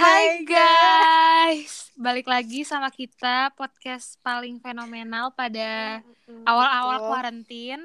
[0.00, 6.00] Hai guys, balik lagi sama kita podcast paling fenomenal pada
[6.48, 7.84] awal-awal kuarantin.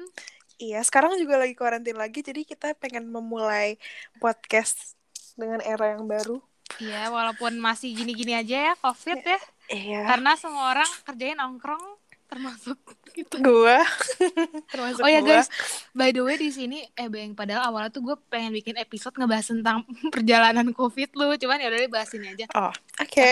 [0.56, 3.76] Iya, sekarang juga lagi karantin lagi, jadi kita pengen memulai
[4.16, 4.96] podcast
[5.36, 6.40] dengan era yang baru.
[6.80, 10.08] Ya, walaupun masih gini-gini aja ya COVID ya, Iya.
[10.08, 11.95] karena semua orang kerjain nongkrong
[12.26, 12.78] termasuk
[13.14, 13.38] gitu.
[13.40, 13.80] Gua.
[14.72, 15.40] Termasuk Oh ya gua.
[15.40, 15.48] guys,
[15.96, 19.46] by the way di sini eh Bang, padahal awalnya tuh gue pengen bikin episode ngebahas
[19.46, 22.46] tentang perjalanan COVID lu, cuman ya udah bahas ini aja.
[22.52, 23.30] Oh, oke.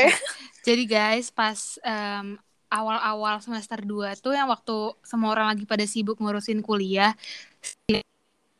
[0.64, 2.38] Jadi guys, pas em,
[2.72, 7.12] awal-awal semester 2 tuh yang waktu semua orang lagi pada sibuk ngurusin kuliah,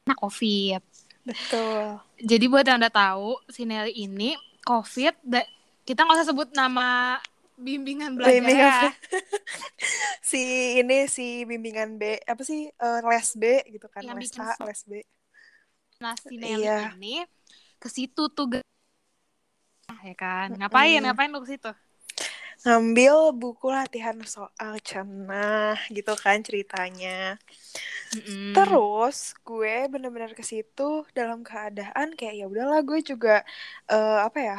[0.04, 0.82] nah COVID.
[1.24, 2.04] Betul.
[2.20, 4.36] Jadi buat yang udah tahu, si Nelly ini
[4.68, 5.24] COVID,
[5.88, 7.16] kita nggak usah sebut nama
[7.54, 8.90] bimbingan belajar Bimbingan.
[10.24, 10.40] Si
[10.80, 12.66] ini si bimbingan B, apa sih?
[12.66, 14.92] eh, les B gitu kan, Yang les bikin A, les B.
[16.02, 16.90] Nah, si Nelly Iya.
[16.96, 17.22] ini
[17.78, 18.66] ke situ tuh guys.
[20.02, 20.52] ya kan.
[20.58, 20.98] Ngapain?
[20.98, 21.06] Mm-mm.
[21.06, 21.70] Ngapain lu ke situ?
[22.64, 27.36] Ngambil buku latihan soal cenah gitu kan ceritanya.
[28.16, 28.56] Mm-mm.
[28.56, 33.44] Terus gue bener-bener ke situ dalam keadaan kayak ya udahlah gue juga
[33.86, 34.58] eh, apa ya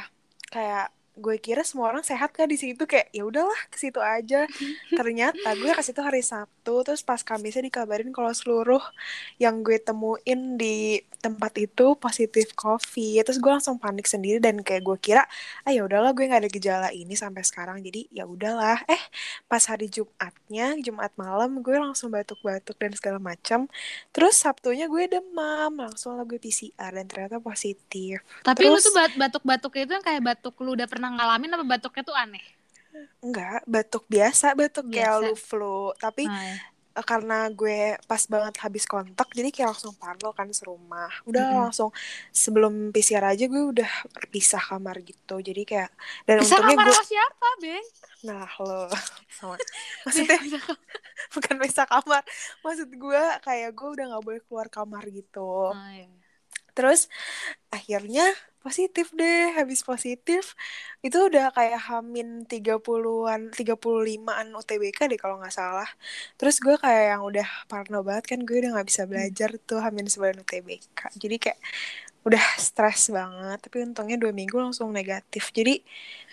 [0.53, 4.47] kayak gue kira semua orang sehat kan di situ kayak ya udahlah ke situ aja.
[4.99, 8.81] Ternyata gue ke situ hari Sabtu terus pas Kamisnya dikabarin kalau seluruh
[9.37, 13.25] yang gue temuin di tempat itu positif COVID.
[13.25, 15.25] Terus gue langsung panik sendiri dan kayak gue kira
[15.65, 18.77] ah ya udahlah gue nggak ada gejala ini sampai sekarang jadi ya udahlah.
[18.85, 19.01] Eh
[19.45, 23.65] pas hari Jumatnya Jumat malam gue langsung batuk-batuk dan segala macam.
[24.13, 28.21] Terus Sabtunya gue demam, langsung lah gue PCR dan ternyata positif.
[28.45, 31.65] Tapi lu Terus- tuh bat- batuk-batuknya itu yang kayak batuk lu udah pernah ngalamin apa
[31.65, 32.45] batuknya tuh aneh?
[33.25, 35.25] Enggak, batuk biasa, batuk kayak Biasa.
[35.25, 35.91] lu flu.
[36.03, 36.59] Tapi Nah, ya.
[36.97, 41.11] eh, karena gue pas banget habis kontak, jadi kayak langsung parno kan serumah.
[41.29, 41.69] Udah Mm-mm.
[41.69, 41.89] langsung
[42.43, 43.89] sebelum PCR aja gue udah
[44.33, 45.35] pisah kamar gitu.
[45.47, 45.89] Jadi kayak
[46.27, 47.85] dan Bisa untungnya kamar gue, sama siapa, Beng?
[48.25, 48.89] nah lo,
[49.29, 49.55] sama,
[50.05, 50.37] maksudnya
[51.35, 52.23] bukan pisah kamar.
[52.65, 55.41] Maksud gue kayak gue udah nggak boleh keluar kamar gitu.
[55.69, 56.09] Oh, iya.
[56.75, 57.07] Terus
[57.71, 58.25] akhirnya
[58.65, 60.43] positif deh, habis positif
[61.05, 65.89] itu udah kayak hamin 30-an, 35-an UTBK deh kalau nggak salah.
[66.39, 70.07] Terus gue kayak yang udah parno banget kan gue udah nggak bisa belajar tuh hamin
[70.13, 70.99] sebulan UTBK.
[71.23, 71.59] Jadi kayak
[72.27, 75.43] udah stres banget, tapi untungnya dua minggu langsung negatif.
[75.57, 75.73] Jadi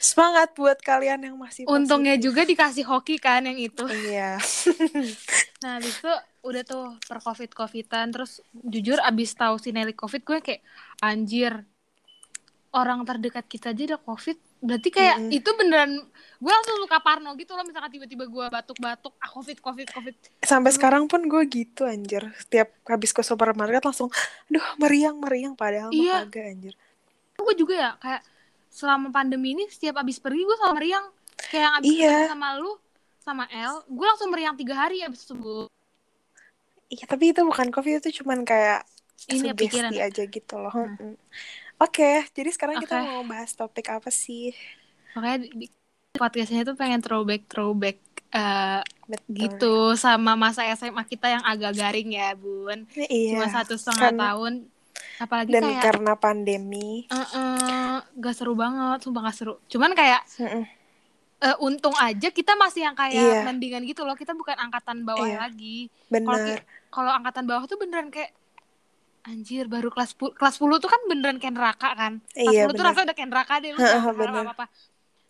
[0.08, 2.22] semangat buat kalian yang masih Untungnya positif.
[2.24, 3.86] juga dikasih hoki kan yang itu.
[3.90, 4.38] Iya,
[5.62, 6.10] Nah, habis itu
[6.42, 8.42] udah tuh per covid covidan terus
[8.74, 10.62] jujur abis tahu si Nelly covid gue kayak
[10.98, 11.52] anjir
[12.72, 15.30] orang terdekat kita aja udah covid berarti kayak Mm-mm.
[15.34, 15.90] itu beneran
[16.42, 20.70] gue langsung luka parno gitu loh misalkan tiba-tiba gue batuk-batuk ah covid covid covid sampai
[20.70, 22.26] Lu- sekarang pun gue gitu anjir.
[22.38, 24.08] Setiap habis ke supermarket langsung,
[24.48, 26.26] aduh meriang meriang padahal Iya.
[26.26, 26.74] mah kagak anjir.
[27.42, 28.22] gue juga ya kayak
[28.70, 31.04] selama pandemi ini setiap abis pergi gue selalu meriang
[31.50, 32.16] kayak yang abis Iya.
[32.30, 32.72] sama lu
[33.20, 35.66] sama El gue langsung meriang tiga hari abis itu gue
[36.88, 38.84] Iya, tapi itu bukan COVID itu cuman kayak
[39.24, 40.74] Ini pikiran aja gitu loh.
[40.74, 41.14] Hmm.
[41.82, 43.06] Oke, jadi sekarang kita Oke.
[43.08, 44.54] mau bahas topik apa sih?
[45.12, 45.66] makanya di,
[46.14, 48.00] podcastnya tuh pengen throwback throwback
[48.30, 49.28] eh, Betul.
[49.28, 53.36] gitu sama masa SMA kita yang agak garing ya bun Iya.
[53.36, 54.52] cuma satu setengah Kan- tahun
[55.18, 57.04] apalagi Dan kayak karena pandemi.
[57.04, 60.64] eh, eh, gak seru banget sumpah gak seru cuman kayak Mm-mm.
[61.42, 63.44] eh, untung aja kita masih yang kayak Iya.
[63.44, 65.44] mendingan gitu loh kita bukan angkatan bawah Iya.
[65.44, 68.32] lagi ki- kalau angkatan bawah tuh beneran kayak
[69.22, 72.68] anjir baru kelas 10 kelas 10 tuh kan beneran kayak neraka kan kelas Iya, 10
[72.68, 72.86] tuh benar.
[72.90, 74.66] rasanya udah kayak neraka deh lu apa-apa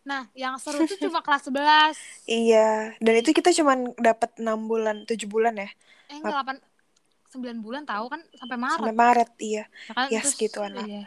[0.03, 1.95] nah yang seru tuh cuma kelas 11
[2.27, 5.69] Iya, dan itu kita cuman dapat 6 bulan, 7 bulan ya.
[6.09, 6.59] eh enggak
[7.31, 9.65] 8 9 bulan tahu kan sampai Maret Sampai Maret, iya.
[9.87, 10.85] Ya kan Ya, terus segituan lah.
[10.85, 11.05] iya.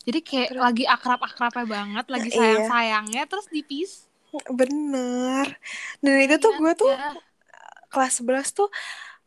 [0.00, 2.38] Jadi kayak Terus- lagi akrab-akrabnya banget, lagi Iya.
[2.38, 4.08] sayang-sayangnya terus dipis.
[4.48, 5.60] Bener.
[5.98, 7.12] Dan itu tuh gue tuh Ya.
[7.88, 8.68] kelas 11 tuh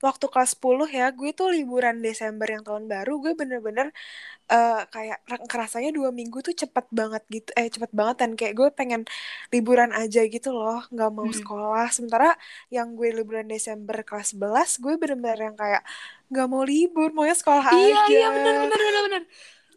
[0.01, 3.87] waktu kelas 10 ya, gue tuh liburan Desember yang tahun baru, gue bener-bener
[4.51, 8.53] eh, kayak ra- kerasanya dua minggu tuh cepet banget gitu, eh cepet banget dan kayak
[8.59, 9.01] gue pengen
[9.53, 11.37] liburan aja gitu loh, nggak mau Hmm.
[11.39, 11.87] sekolah.
[11.89, 12.35] Sementara
[12.69, 15.81] yang gue liburan Desember kelas 11, gue bener-bener yang kayak
[16.31, 18.11] nggak mau libur, maunya sekolah Iya, aja.
[18.11, 19.23] iya benar benar benar benar.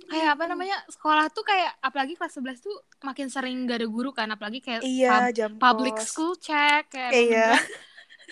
[0.04, 0.76] Kayak apa namanya?
[0.92, 4.82] Sekolah tuh kayak apalagi kelas 11 tuh makin sering gak ada guru kan, apalagi kayak
[4.84, 7.46] Iya, pub- jam public school check kayak Iya.
[7.56, 7.62] beneran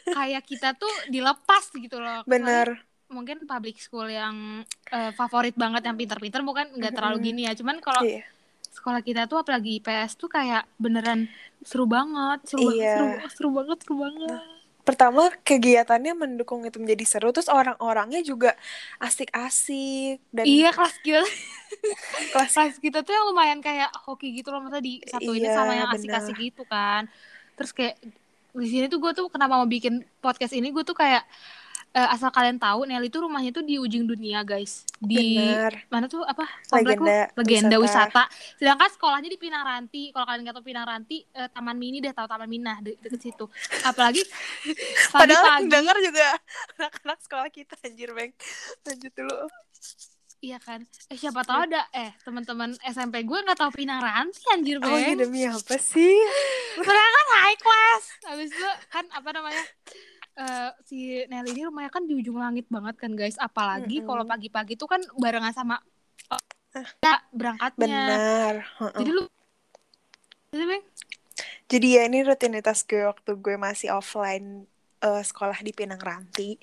[0.04, 2.22] kayak kita tuh dilepas gitu loh.
[2.24, 2.82] Bener.
[3.06, 7.52] Mungkin public school yang eh, favorit banget yang pinter-pinter bukan nggak terlalu gini ya.
[7.52, 8.24] Cuman kalau Iya.
[8.72, 11.28] sekolah kita tuh apalagi IPS tuh kayak beneran
[11.60, 12.94] seru banget, seru banget, Iya.
[12.96, 14.40] seru, seru banget, seru banget.
[14.82, 18.58] pertama kegiatannya mendukung itu menjadi seru terus orang-orangnya juga
[18.98, 21.22] asik-asik dan iya kelas kita
[22.34, 25.54] kelas kelas kita tuh yang lumayan kayak hoki gitu loh masa di satu ini Iya,
[25.54, 27.06] sama yang asik-asik gitu kan
[27.54, 27.94] terus kayak
[28.52, 31.24] di sini tuh gue tuh kenapa mau bikin podcast ini gue tuh kayak
[31.92, 34.84] eh, asal kalian tahu Nelly tuh rumahnya tuh di ujung dunia guys.
[35.00, 36.24] Di benar mana tuh?
[36.24, 36.44] Apa?
[36.68, 37.08] Komplek lu?
[37.08, 38.08] Legenda legenda wisata.
[38.08, 38.24] wisata.
[38.60, 42.12] sedangkan sekolahnya di Pinang Ranti kalau kalian nggak tahu Pinang Ranti eh, Taman Mini deh
[42.12, 43.44] tahu Taman Minah de deket situ.
[43.84, 44.20] Apalagi
[45.14, 45.52] padahal pagi-pagi.
[45.56, 46.28] yang denger juga
[46.80, 48.32] anak-anak sekolah kita anjir bang.
[48.84, 49.48] Lanjut dulu
[50.42, 50.82] iya kan?
[51.06, 55.14] Eh siapa tahu ada eh teman-teman SMP gue nggak tahu Pinang Ranti anjir oh iya
[55.14, 56.18] demi apa sih?
[56.82, 58.02] Mereka kan high class.
[58.26, 59.64] Habis itu kan apa namanya
[60.36, 63.38] eh, si Nelly ini rumahnya kan di ujung langit banget kan guys.
[63.38, 64.08] Apalagi Mm-mm.
[64.10, 65.78] kalau pagi-pagi tuh kan barengan sama
[67.06, 67.86] ya, berangkatnya.
[67.86, 68.98] Benar Heeh.
[68.98, 69.22] jadi lu
[70.52, 70.78] jadi
[71.64, 74.68] Jadi ya ini rutinitas gue waktu gue masih offline
[75.04, 76.56] eh, sekolah di Pinang Ranti.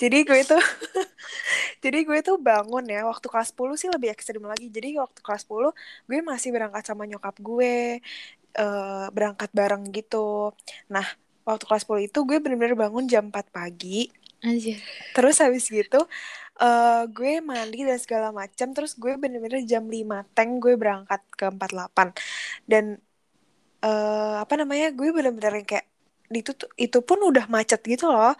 [0.00, 0.62] Jadi gue tuh
[1.84, 4.66] jadi gue tuh bangun ya waktu kelas 10 sih lebih ekstrim lagi.
[4.76, 5.72] Jadi waktu kelas 10
[6.08, 8.00] gue masih berangkat sama nyokap gue
[8.60, 10.52] eh, berangkat bareng gitu.
[10.94, 11.06] Nah,
[11.48, 14.10] waktu kelas 10 itu gue bener-bener bangun jam 4 pagi.
[14.46, 14.80] anjir
[15.14, 15.98] Terus habis gitu
[16.56, 18.68] eh gue mandi dan segala macam.
[18.76, 22.08] Terus gue bener-bener jam 5 tank gue berangkat ke 48.
[22.70, 22.84] Dan
[23.84, 24.86] eh apa namanya?
[24.98, 25.86] Gue bener-bener kayak
[26.30, 28.34] itu tuh itu pun udah macet gitu loh.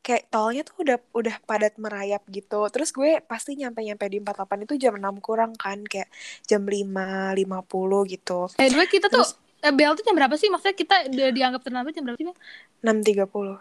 [0.00, 2.66] Kayak tolnya tuh udah udah padat merayap gitu.
[2.68, 6.06] Terus gue pasti nyampe-nyampe di 48 itu jam 6 kurang kan kayak
[6.42, 8.40] jam 5 50 gitu.
[8.56, 11.60] eh dua kita tuh Terus- eh, bel tuh jam berapa sih maksudnya kita udah dianggap
[11.62, 12.38] terlambat jam berapa sih bang
[12.82, 13.58] 6.30.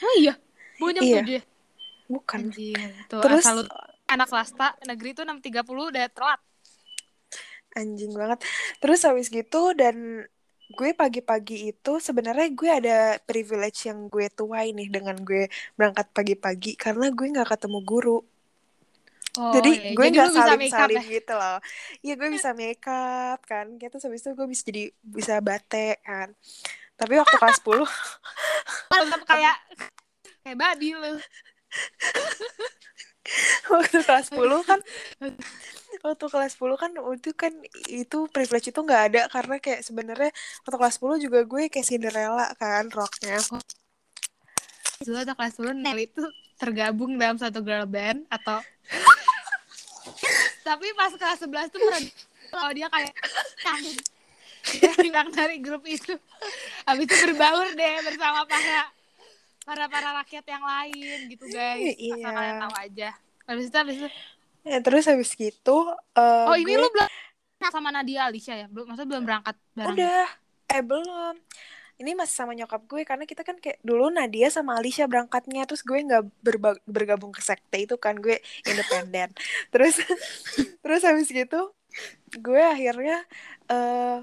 [0.00, 0.34] oh iya
[0.76, 1.18] bukan jam Iya.
[1.20, 1.42] tujuh ya?
[2.04, 2.38] Bukan.
[2.40, 3.58] anjir tuh Terus asal
[4.04, 6.38] anak swasta negeri tuh enam tiga puluh udah telat
[7.74, 8.38] anjing banget.
[8.78, 10.22] Terus habis gitu dan
[10.72, 16.72] gue pagi-pagi itu sebenarnya gue ada privilege yang gue tuai nih dengan gue berangkat pagi-pagi
[16.80, 18.18] karena gue nggak ketemu guru.
[19.34, 19.92] oh, jadi iya.
[19.92, 21.02] gue nggak lu bisa salim make up salim ya?
[21.04, 21.58] gitu loh.
[22.00, 23.66] Iya gue bisa make up kan.
[23.76, 26.32] Gitu habis itu gue bisa jadi bisa batik kan.
[26.94, 27.84] Tapi waktu kelas 10
[28.94, 29.56] tetap kayak
[30.46, 31.18] kayak babi lu
[33.72, 34.40] waktu kelas 10
[34.70, 34.80] kan
[36.04, 37.52] waktu kelas 10 kan itu kan
[37.88, 40.30] itu privilege itu nggak ada karena kayak sebenarnya
[40.66, 43.40] waktu kelas 10 juga gue kayak Cinderella kan roknya
[45.04, 46.24] dulu ada kelas dulu Nelly itu
[46.56, 48.62] tergabung dalam satu girl band atau
[50.66, 51.80] tapi pas kelas 11 tuh
[52.54, 53.12] kalau dia kayak
[55.00, 56.16] hilang dari grup itu.
[56.88, 58.88] Habis itu berbaur deh bersama para
[59.66, 61.96] para para rakyat yang lain gitu guys.
[62.12, 62.34] Asal Iya.
[62.36, 63.08] kalian tahu aja.
[63.48, 64.08] Habis itu habis itu.
[64.64, 65.70] Ya, terus habis gitu
[66.16, 67.08] eh, oh ini gue lu belum
[67.72, 68.66] sama Nadia Alicia ya?
[68.72, 70.26] Belum maksudnya belum berangkat bareng udah.
[70.68, 71.34] eh belum.
[71.94, 75.82] Ini masih sama nyokap gue karena kita kan kayak dulu Nadia sama Alicia berangkatnya terus
[75.86, 76.24] gue nggak
[76.90, 78.36] bergabung ke sekte itu kan gue
[78.66, 79.30] independen.
[79.72, 79.94] Terus
[80.82, 81.70] terus habis gitu
[82.34, 83.22] gue akhirnya
[83.70, 84.18] eh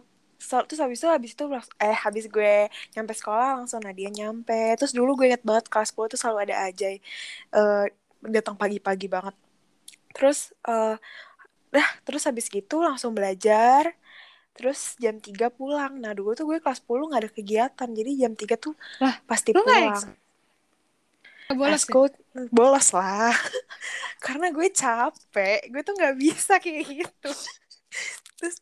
[0.48, 1.44] so- terus habis itu habis itu
[1.86, 2.54] eh habis gue
[2.96, 4.76] nyampe sekolah langsung Nadia nyampe.
[4.80, 6.96] Terus dulu gue inget banget kelas 10 tuh selalu ada Ajay
[7.58, 7.86] eh
[8.36, 9.36] datang pagi-pagi banget.
[10.16, 10.96] Terus eh
[11.76, 13.84] dah terus habis gitu langsung belajar.
[14.58, 15.94] Terus jam 3 pulang.
[16.04, 17.90] Nah dulu tuh gue kelas 10 nggak ada kegiatan.
[18.00, 20.04] Jadi jam 3 tuh Lah, pasti pulang.
[21.52, 21.88] Bolos ya?
[21.88, 22.08] Eskul
[22.58, 23.36] bolos lah.
[24.26, 25.60] Karena gue capek.
[25.72, 27.30] Gue tuh nggak bisa kayak gitu.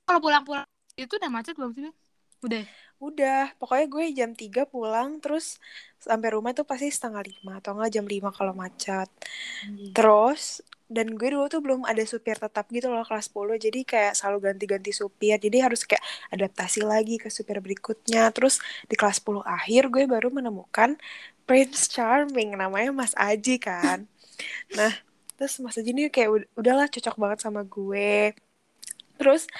[0.06, 0.68] Kalau pulang-pulang
[1.06, 2.64] itu udah macet belum sih udah.
[3.00, 3.56] Udah.
[3.60, 5.60] Pokoknya gue jam 3 pulang terus
[6.00, 9.08] sampai rumah tuh pasti setengah lima atau enggak jam 5 kalau macet.
[9.96, 14.14] Terus dan gue dulu tuh belum ada supir tetap gitu loh kelas 10 jadi kayak
[14.20, 15.36] selalu ganti-ganti supir.
[15.40, 16.04] Jadi harus kayak
[16.36, 18.32] adaptasi lagi ke supir berikutnya.
[18.36, 21.00] Terus di kelas 10 akhir gue baru menemukan
[21.48, 22.56] Prince Charming.
[22.60, 24.08] Namanya Mas Aji kan?
[24.78, 24.94] Nah
[25.36, 28.32] terus Mas Aji ini kayak ud- udahlah cocok banget sama gue
[29.20, 29.52] terus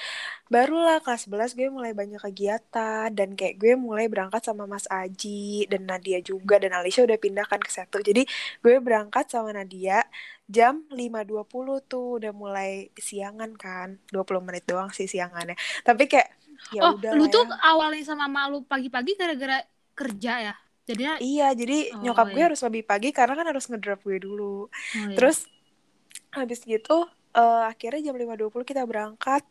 [0.48, 5.68] barulah kelas 11 gue mulai banyak kegiatan dan kayak gue mulai berangkat sama Mas Aji
[5.70, 8.26] dan Nadia juga dan Alicia udah pindahkan ke satu jadi
[8.64, 10.02] gue berangkat sama Nadia
[10.50, 11.46] jam 5.20
[11.86, 15.54] tuh udah mulai siangan kan 20 menit doang sih siangannya
[15.86, 16.34] tapi kayak
[16.74, 17.56] ya oh udah lu tuh ya.
[17.70, 19.62] awalnya sama mak lu pagi-pagi gara-gara
[19.94, 20.54] kerja ya
[20.88, 22.46] jadinya iya jadi Oh, nyokap gue iya.
[22.50, 25.14] harus lebih pagi karena kan harus ngedrop gue dulu oh, iya.
[25.14, 25.46] terus
[26.34, 29.42] habis gitu eh, akhirnya jam 5.20 kita berangkat.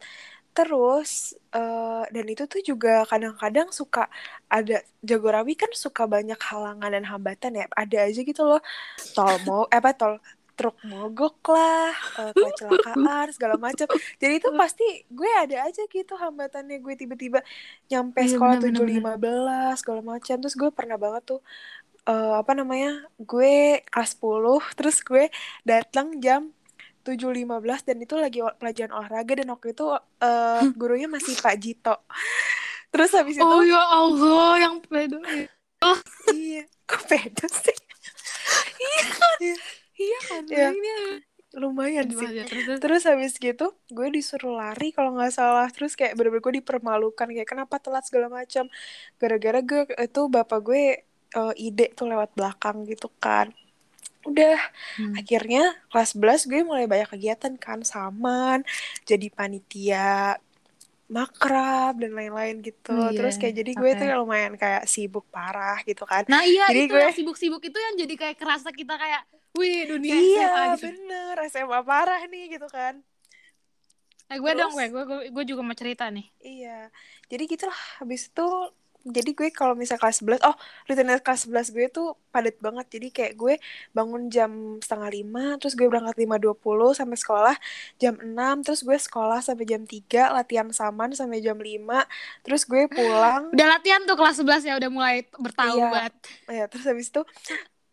[0.57, 4.09] Terus eh, dan itu tuh juga kadang-kadang suka
[4.49, 7.65] ada Jagorawi kan suka banyak halangan dan hambatan ya.
[7.73, 8.61] Ada aja gitu loh.
[9.15, 10.15] Tol mau eh apa tol
[10.59, 13.87] truk mogok lah uh, kecelakaan segala macam
[14.19, 16.83] jadi itu pasti gue ada aja gitu hambatannya.
[16.83, 17.39] Gue tiba-tiba
[17.87, 21.41] nyampe Iya, sekolah tujuh lima belas segala macam terus gue pernah banget tuh
[22.09, 25.31] eh, apa namanya gue kelas 10 terus gue
[25.63, 26.51] datang jam
[27.09, 29.85] 7.15 dan itu lagi pelajaran olahraga dan waktu itu
[30.21, 31.95] eh, gurunya masih Pak Jito.
[32.93, 35.17] Terus habis itu Oh ya Allah, yang pedo.
[36.33, 37.77] iya kok pedo sih?
[38.79, 39.03] Iya
[39.99, 40.17] Iya.
[40.31, 40.67] Kan, Iya.
[40.71, 40.89] ini
[41.59, 42.23] lumayan sih.
[42.23, 43.03] aja, terus, terus.
[43.03, 45.67] Habis gitu gue disuruh lari kalau nggak salah.
[45.69, 48.65] Terus kayak bener-bener gue dipermalukan kayak kenapa telat segala macam.
[49.19, 50.81] Gara-gara gue itu bapak gue
[51.35, 53.51] eh, ide tuh lewat belakang gitu kan
[54.29, 54.57] udah
[54.95, 55.13] Hmm.
[55.13, 58.61] akhirnya kelas 11 gue mulai banyak kegiatan kan saman
[59.03, 60.37] jadi panitia
[61.07, 63.17] makrab dan lain-lain gitu Oh, iya.
[63.17, 63.99] terus kayak jadi gue Oke.
[63.99, 67.95] tuh lumayan kayak sibuk parah gitu kan Nah iya Jadi itu gue- sibuk-sibuk itu yang
[67.97, 72.67] jadi kayak kerasa kita kayak Wih dunia iya SMA gitu bener SMA parah nih gitu
[72.67, 73.01] kan
[74.29, 76.93] Eh gue dong gue, Terus- gue, gue, gue juga mau cerita nih Iya,
[77.25, 78.45] jadi gitulah habis itu
[79.09, 82.85] jadi gue kalau misal kelas 11, oh rutinitas kelas 11 gue tuh padat banget.
[82.89, 83.53] Jadi kayak gue
[83.91, 87.55] bangun jam setengah lima, terus gue berangkat 5.20 sampai sekolah
[87.97, 92.87] jam 6, terus gue sekolah sampai jam 3, latihan saman sampai jam 5, terus gue
[92.87, 93.49] pulang.
[93.51, 96.13] Udah latihan tuh kelas 11 ya udah mulai bertaubat
[96.47, 97.21] ya, terus habis itu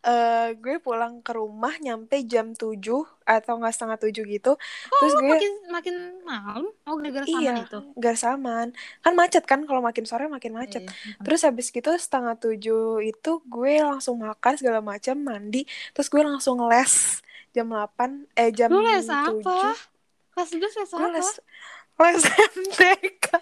[0.07, 2.79] eh gue pulang ke rumah nyampe jam 7
[3.27, 4.55] atau nggak setengah 7 gitu.
[4.87, 7.79] terus Oh gue makin, makin malam Oh gara-gara iya, itu
[8.15, 8.71] saman.
[9.03, 10.87] Kan macet kan kalau makin sore makin macet.
[10.87, 11.19] Iya.
[11.27, 16.63] Terus habis gitu setengah tujuh itu gue langsung makan segala macam mandi terus gue langsung
[16.71, 17.19] les
[17.51, 19.75] jam 8 eh jam Lu les 7 apa?
[20.31, 21.11] Kelas 11 les gue apa?
[21.19, 21.29] les
[21.97, 22.23] les
[22.55, 23.25] MTK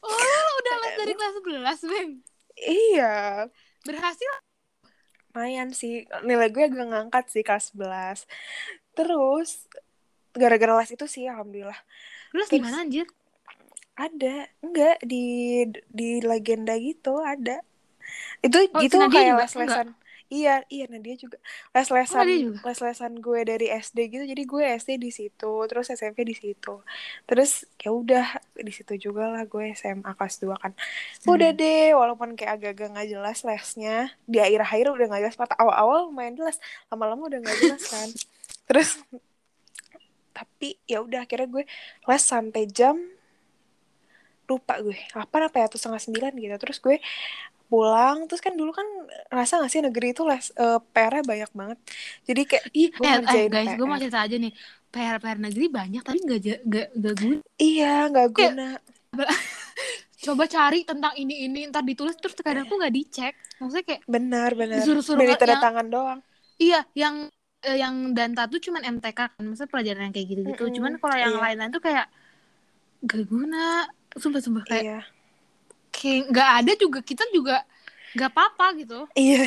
[0.00, 1.40] Oh udah les dari kelas
[1.80, 2.10] 11 Bang
[2.58, 3.46] iya.
[3.86, 4.32] Berhasil.
[5.30, 6.06] Lumayan sih.
[6.26, 8.26] Nilai gue agak ngangkat sih kelas 11
[8.98, 9.70] terus
[10.34, 11.78] gara-gara les itu sih alhamdulillah.
[12.34, 13.06] Lu les di mana anjir?
[14.00, 14.48] ada.
[14.64, 15.24] Enggak di
[15.92, 17.60] di legenda gitu ada.
[18.40, 19.88] Itu Oh, gitu Nadia kayak les-lesan
[20.30, 21.36] iya iya Nadia juga
[21.74, 24.24] les-lesan Oh, les-lesan gue dari SD gitu.
[24.24, 26.80] Jadi gue SD di situ terus SMP di situ.
[27.26, 30.72] Terus ya udah di situ juga lah gue SMA kelas 2 kan.
[30.72, 31.34] Hmm.
[31.34, 36.08] udah deh walaupun kayak agak-agak nggak jelas lesnya di akhir-akhir udah nggak jelas pada awal-awal
[36.08, 38.08] lumayan jelas lama-lama udah nggak jelas kan.
[38.70, 39.02] Terus
[40.30, 41.64] tapi ya udah akhirnya gue
[42.06, 42.96] les sampai jam
[44.50, 46.56] lupa gue 8 apa ya atau setengah sembilan gitu.
[46.58, 46.96] Terus gue
[47.70, 48.82] pulang terus kan dulu kan
[49.30, 51.78] rasa gak sih negeri itu les eh, PR-nya banyak banget
[52.24, 54.02] jadi kayak Ih, Gue eh, eh, guys, gue mau PR.
[54.02, 54.52] cerita aja nih.
[54.90, 57.38] PR-PR negeri banyak tapi nggak ja- nggak nggak guna.
[57.56, 58.68] iya nggak Kayak- guna
[60.20, 63.32] Coba cari tentang ini ini ntar ditulis terus kadang tuh nggak dicek.
[63.56, 66.18] Maksudnya kayak benar benar Disuruh-suruh beri tanda yang- tangan doang
[66.58, 67.24] iya yang
[67.60, 69.30] eh, yang danta tuh cuman MTK kan.
[69.38, 70.62] Maksudnya pelajaran yang kayak gitu-gitu.
[70.62, 71.42] Mm-mm, Cuman kalau yang iya.
[71.42, 72.06] lain-lain tuh kayak
[73.02, 73.88] gak guna.
[74.12, 75.00] Sumpah-sumpah kayak iya
[76.00, 77.56] kayak nggak ada juga kita juga
[78.16, 79.00] nggak apa-apa gitu.
[79.14, 79.44] iya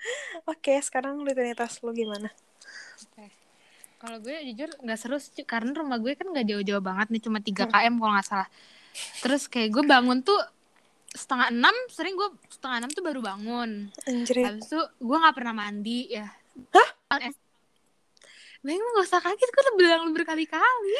[0.50, 2.32] oke sekarang rutinitas lu gimana
[4.02, 7.38] Kalau gue jujur nggak seru sih, karena rumah gue kan nggak jauh-jauh banget nih cuma
[7.38, 7.70] 3 Hmm.
[7.70, 8.48] km kalau nggak salah.
[9.22, 10.40] Terus kayak gue bangun tuh
[11.14, 13.70] setengah enam sering gue setengah enam tuh baru bangun.
[14.10, 16.26] anjir Habis itu gue nggak pernah mandi ya.
[16.74, 16.90] Hah?
[18.62, 20.94] Bang lu gak usah kaget gue udah bilang lu berkali-kali.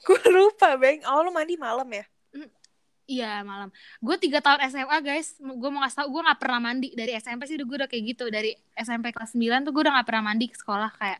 [0.00, 2.02] gue lupa bang oh lu mandi malam ya
[3.10, 3.74] Iya malam.
[3.98, 5.34] Gue tiga tahun SMA guys.
[5.36, 6.94] Gue mau ngasih tau gue nggak pernah mandi.
[6.94, 8.24] Dari SMP sih udah gue udah kayak gitu.
[8.30, 10.90] Dari SMP kelas 9 tuh gue udah nggak pernah mandi ke sekolah.
[10.94, 11.18] Kayak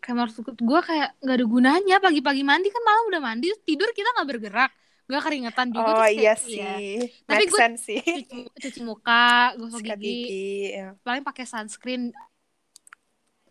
[0.00, 1.96] kayak maksud gue kayak nggak ada gunanya.
[2.00, 3.52] Pagi-pagi mandi kan malam udah mandi.
[3.62, 4.72] Tidur kita nggak bergerak.
[5.06, 6.96] Nggak keringetan juga oh terus iya kayak- sih.
[7.22, 8.00] Tapi make gue- sih.
[8.02, 10.16] cuci, cuci muka gosok sikat gigi.
[10.18, 10.88] gigi ya.
[11.04, 12.10] paling pakai sunscreen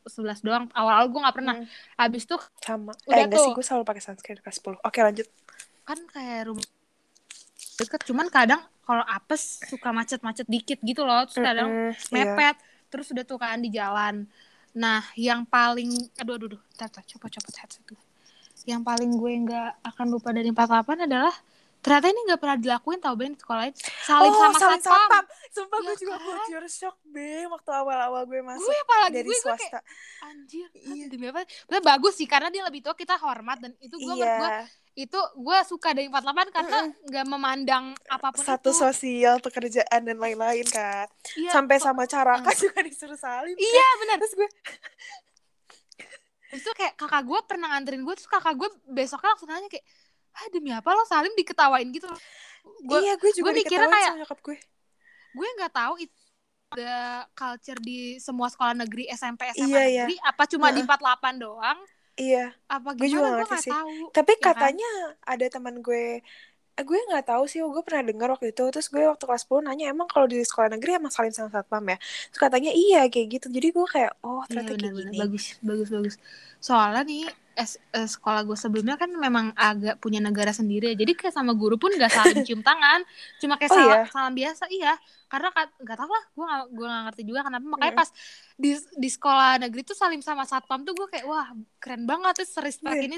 [0.03, 0.65] 11 doang.
[0.69, 1.55] Awal-awal gue nggak pernah.
[1.61, 2.91] Hmm, habis tuh sama.
[3.05, 3.55] Udah eh enggak sih tuh.
[3.55, 5.27] gue selalu pakai sunscreen kelas 10 oke lanjut.
[5.85, 6.65] Kan kayak rumah
[7.75, 8.01] deket.
[8.07, 11.23] Cuman kadang kalau apes suka macet-macet dikit gitu loh.
[11.27, 12.13] Terus kadang iya.
[12.13, 12.55] mepet.
[12.89, 14.25] Terus udah tuh kan di jalan.
[14.75, 16.61] Nah yang paling aduh aduh aduh.
[16.75, 18.01] Tar, tar, coba copot headset dulu.
[18.65, 21.35] Yang paling gue nggak akan lupa dari 48 adalah
[21.85, 25.23] ternyata ini nggak pernah dilakuin tau Ben sekolah salim oh, sama saling satpam satpam.
[25.53, 26.25] Sumpah Iya gue juga kan?
[26.25, 29.79] culture shock be waktu awal-awal gue masuk gue apalagi dari gue, gue kayak swasta.
[30.25, 31.05] anjir Iya.
[31.13, 31.45] demi apa?
[31.85, 33.61] Bagus sih karena dia lebih tua kita hormat.
[33.61, 38.31] Dan itu gue menurut gue iya, itu gue suka dari 48 karena nggak memandang apa
[38.31, 41.05] pun satu itu sosial pekerjaan dan lain-lain kan.
[41.35, 43.51] Iya, Sampai sama caraka juga disuruh salim.
[43.51, 43.59] kan.
[43.61, 44.49] iya benar Terus gue
[46.53, 49.83] itu kayak kakak gue pernah nganterin gue terus kakak gue besoknya langsung nanya kayak
[50.33, 52.07] ah demi apa lo salim diketawain gitu
[52.81, 54.57] gue iya gue juga gue mikirnya kayak- sama nyokap gue.
[55.33, 56.15] gue nggak tahu itu
[56.67, 56.95] ada
[57.31, 60.03] culture di semua sekolah negeri SMP SMA Iya, iya.
[60.03, 60.95] negeri apa cuma di Heeh.
[60.95, 61.79] 48 doang
[62.21, 62.37] iya
[62.75, 63.73] apa Gue juga gue ngerti sih.
[63.73, 64.71] tahu tapi ya kan?
[64.71, 64.85] katanya
[65.31, 65.99] ada teman gue
[66.75, 68.63] gue nggak tahu sih gue pernah dengar waktu itu.
[68.73, 71.83] Terus gue waktu kelas 10 nanya emang kalau di sekolah negeri emang salim sama satpam
[71.87, 71.97] ya?
[72.31, 73.47] Terus katanya iya kayak gitu.
[73.47, 75.17] Jadi gue kayak oh Iya ternyata kayak gini.
[75.21, 76.15] Bagus bagus bagus.
[76.59, 77.21] Soalnya nih
[77.55, 80.95] es, eh, sekolah gue sebelumnya kan memang agak punya negara sendiri ya.
[80.99, 82.99] jadi kayak sama guru pun gak saling cium tangan.
[83.39, 84.03] Cuma kayak Oh, salam, iya?
[84.11, 84.93] salam biasa iya.
[85.31, 87.65] Karena nggak tahu lah gue gak, gue gak ngerti juga kenapa.
[87.71, 87.99] Makanya Mm.
[88.03, 88.09] pas
[88.59, 91.47] di di sekolah negeri tuh salim sama satpam tuh gue kayak wah
[91.79, 92.43] keren banget.
[92.43, 93.07] Tuh respect Iya.
[93.07, 93.17] ini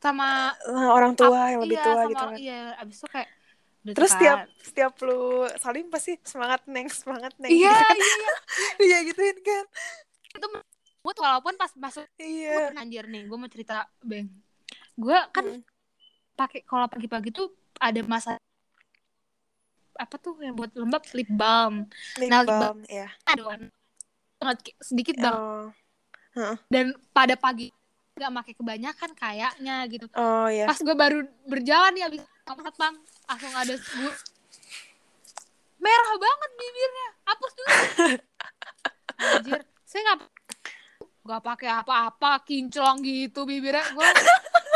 [0.00, 0.54] sama
[0.92, 2.38] orang tua yang lebih iya, tua sama gitu kan.
[2.38, 3.28] iya abis itu kayak
[3.86, 5.20] udah terus tuh setiap setiap lu
[5.62, 7.96] salim pasti semangat neng semangat neng iya gitu kan.
[7.96, 8.30] iya iya.
[8.86, 9.64] Iya gituin kan.
[11.06, 14.26] Mood, walaupun pas masuk gue iya pernah anjir nih gue mau cerita beng.
[14.98, 15.62] Gue kan Mm.
[16.36, 18.36] pakai kalau pagi-pagi tuh ada masa
[19.96, 21.02] apa tuh yang buat lembab?
[21.14, 21.88] Lip balm.
[22.20, 23.08] Lip Nah, lip balm ya
[24.36, 26.60] banget ki- sedikit banget oh.
[26.68, 27.72] Dan pada pagi
[28.16, 30.08] nggak pakai kebanyakan kayaknya gitu.
[30.16, 32.94] Oh ya pas gue baru berjalan nih abis ngomong bang.
[33.28, 34.12] Langsung ada gue
[35.76, 37.08] merah banget bibirnya.
[37.28, 37.68] Hapus dulu.
[39.20, 39.60] Anjir.
[39.84, 40.18] Saya nggak
[41.28, 43.84] nggak pakai apa-apa kinclong gitu bibirnya.
[43.92, 44.08] Gue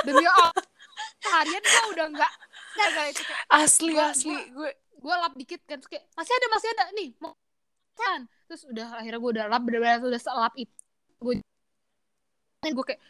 [0.05, 0.53] demi Allah
[1.31, 2.33] harian gue udah nggak
[3.57, 4.37] asli Gua- asli.
[4.53, 4.71] gue
[5.01, 7.33] gue lap dikit kan kayak masih ada masih ada nih mau
[7.97, 8.29] kan?
[8.53, 10.77] Terus udah akhirnya gue udah lap bener-bener udah selap itu.
[11.25, 11.41] Gue
[12.61, 13.01] gue kayak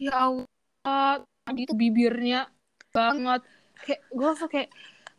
[0.00, 2.48] ya Allah tadi itu bibirnya
[2.90, 3.44] banget.
[3.84, 4.68] Kayak gue kayak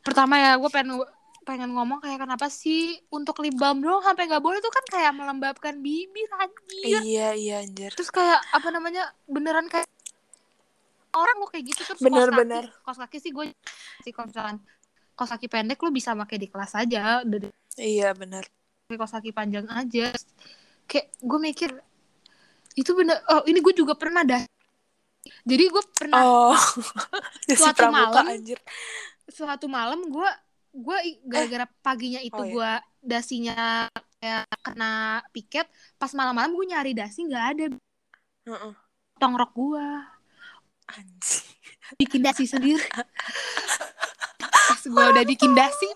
[0.02, 0.98] pertama ya gue pengen
[1.42, 4.58] pengen ngomong kayak kenapa sih untuk lip balm doang sampai nggak boleh?
[4.58, 7.02] Tuh kan kayak melembabkan bibir anjir.
[7.06, 7.94] Iya iya anjir.
[7.94, 9.86] Terus kayak apa namanya beneran kayak
[11.12, 12.66] orang lo kayak gitu terus Bener, kaki, bener.
[12.88, 13.52] kaos kaki sih gue
[14.00, 14.58] sih kalau misalkan
[15.12, 18.48] kaos kaki pendek lo bisa pakai di kelas aja dari iya benar
[18.88, 20.12] kaos kaki panjang aja.
[20.88, 21.70] Kayak gue mikir
[22.80, 24.40] itu bener oh ini gue juga pernah dah
[25.46, 26.58] jadi gue pernah oh
[27.52, 28.60] Suatu pramuka malam, anjir.
[29.30, 30.30] suatu malam gue
[30.72, 30.98] gue
[31.28, 32.54] gara-gara paginya itu Oh, iya.
[32.54, 32.72] gue
[33.04, 33.58] dasinya
[34.18, 34.94] kayak kena
[35.32, 37.66] piket pas malam-malam gue nyari dasi nggak ada.
[38.48, 38.74] Heeh.
[39.18, 39.86] tongrok gue
[40.90, 41.44] anjir
[42.00, 42.82] bikin dasi sendiri.
[44.42, 45.88] Pas gue udah bikin dasi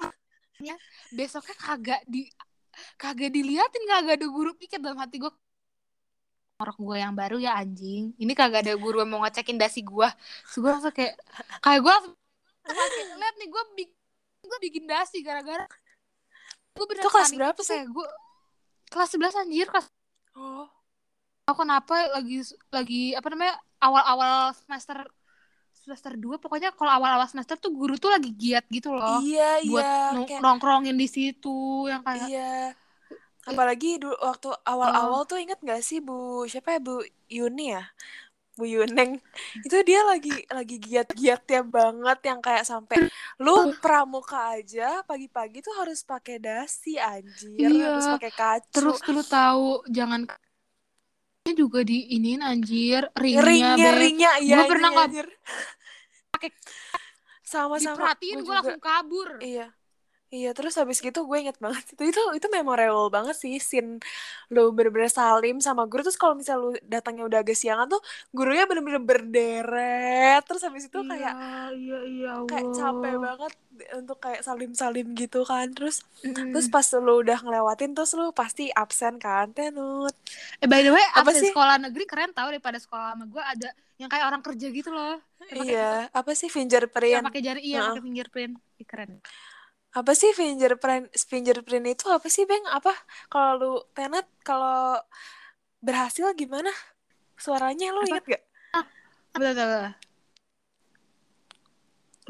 [0.60, 0.76] ya,
[1.10, 2.28] besoknya kagak di
[2.96, 5.32] kagak diliatin kagak ada guru piket dalam hati gue
[6.56, 8.16] orang gue yang baru ya anjing.
[8.16, 10.08] Ini kagak ada guru yang mau ngecekin dasi gue
[10.48, 11.20] so, gue langsung kayak
[11.60, 11.96] kayak gue
[13.20, 13.96] lihat nih gue bikin
[14.46, 15.66] gue bikin dasi gara-gara
[16.76, 17.40] gue bener Itu kelas panik.
[17.40, 17.82] berapa sih?
[17.84, 18.08] gue
[18.88, 19.86] kelas 11 anjir kelas
[20.36, 20.68] oh.
[21.46, 22.42] Aku kenapa lagi
[22.74, 24.98] lagi apa namanya awal-awal semester
[25.78, 29.22] semester 2 pokoknya kalau awal-awal semester tuh guru tuh lagi giat gitu loh.
[29.22, 30.02] Iya buat iya.
[30.10, 32.74] Nong- kayak nongkrongin di situ yang kayak iya
[33.46, 35.26] apalagi dulu waktu awal-awal Oh.
[35.26, 37.86] tuh inget gak sih bu siapa ya bu Yuni ya?
[38.56, 39.20] Bu Yuneng.
[39.62, 46.02] Itu dia lagi lagi giat-giatnya banget yang kayak sampai lu pramuka aja pagi-pagi tuh harus
[46.02, 48.00] pakai dasi anjir Iya.
[48.00, 48.72] harus pakai kacu.
[48.72, 50.24] Terus dulu tahu jangan
[51.44, 55.28] ini juga diinin anjir ringnya, ringnya ringnya iya Gua pernah ini, nggak
[56.32, 56.56] pakai-
[57.44, 59.30] sama-sama diperhatiin gua gue langsung kabur.
[59.38, 59.68] Iya.
[60.36, 63.92] Iya, terus habis gitu gue inget banget itu itu itu memorable banget sih scene
[64.54, 66.02] lu bener-bener salim sama guru.
[66.06, 68.02] Terus kalau misal lu datangnya udah agak siangan tuh
[68.36, 70.42] gurunya bener-bener berderet.
[70.48, 73.54] Terus habis itu kayak iya iya iya kayak capek banget
[74.00, 75.68] untuk kayak salim-salim gitu kan.
[75.76, 76.52] Terus Mm.
[76.52, 80.16] terus pas lu udah ngelewatin terus lu pasti absen kan tenut?
[80.64, 81.52] Eh by the way Apa absen sih?
[81.52, 83.70] sekolah negeri keren tau daripada sekolah sama gue ada
[84.02, 85.16] yang kayak orang kerja gitu loh.
[85.52, 88.54] Yang iya apa sih yang fingerprint pakai jari iya pakai fingerprint.
[88.82, 89.12] Ih, keren
[90.00, 92.66] apa sih fingerprint fingerprint itu apa sih beng?
[92.78, 92.92] Apa?
[93.32, 95.00] Kalau lu tenet kalau
[95.86, 96.72] berhasil gimana?
[97.44, 98.44] Suaranya lu inget gak
[99.36, 99.92] betul betul betul.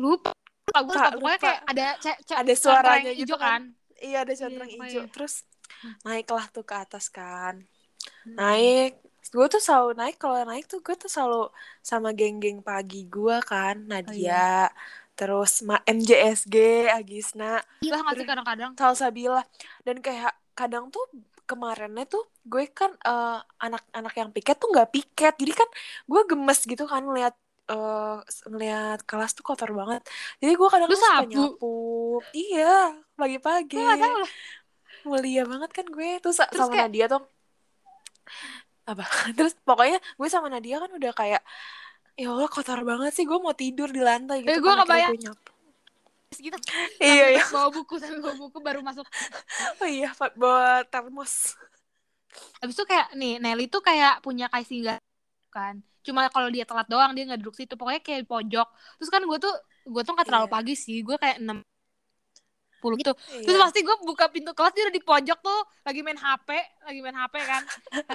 [0.03, 0.31] lupa
[0.67, 0.79] lupa.
[0.87, 1.83] Gue lupa pokoknya kayak ada
[2.41, 3.53] Ada centang suaranya gitu hijau kan.
[3.53, 3.61] kan?
[4.05, 5.13] Iya ada centang Iya, hijau pokoknya.
[5.13, 5.33] terus
[6.05, 7.55] naiklah tuh ke atas kan.
[8.25, 8.35] Hmm.
[8.39, 8.91] naik.
[9.35, 11.37] Gue tuh selalu naik kalau naik tuh gue tuh selalu
[11.89, 14.39] sama geng-geng pagi gue kan Nadia Oh, iya.
[15.15, 16.55] Terus Ma MJSG
[16.91, 18.71] Agisna gila sih kadang-kadang?
[18.75, 19.41] Salsabila.
[19.81, 21.03] Dan kayak kadang tuh
[21.47, 25.33] kemarinnya tuh gue kan eh, anak-anak yang piket tuh nggak piket.
[25.39, 25.69] Jadi kan
[26.05, 27.35] gue gemes gitu kan ngeliat
[27.71, 28.17] eh,
[28.51, 30.03] ngeliat kelas tuh kotor banget.
[30.43, 31.75] Jadi gue kadang Lu suka nyapu.
[32.35, 33.79] Iya pagi-pagi.
[35.05, 36.19] Mulia banget kan gue.
[36.19, 37.23] Terus, Terus sama kayak- Nadia tuh
[38.85, 39.05] apa?
[39.37, 41.41] Terus pokoknya gue sama Nadia kan udah kayak
[42.15, 45.13] ya Allah kotor banget sih gue mau tidur di lantai gitu Eh, gue kebayang.
[46.35, 46.57] gitu
[46.99, 47.43] Iya, iya.
[47.47, 49.07] bawa buku sambil bawa buku baru masuk
[49.79, 51.55] Oh iya, Pak, bawa termos.
[52.59, 54.99] habis itu kayak nih Nelly tuh kayak punya kayak
[55.47, 58.67] kan cuma kalau dia telat doang dia nggak duduk situ pokoknya kayak di pojok
[58.99, 59.55] terus kan gue tuh
[59.87, 60.55] gue tuh nggak terlalu Iya.
[60.59, 61.63] pagi sih gue kayak enam
[62.83, 63.63] puluh gitu terus Iya.
[63.65, 66.49] pasti gue buka pintu kelas dia udah di pojok tuh lagi main HP
[66.83, 67.61] lagi main HP kan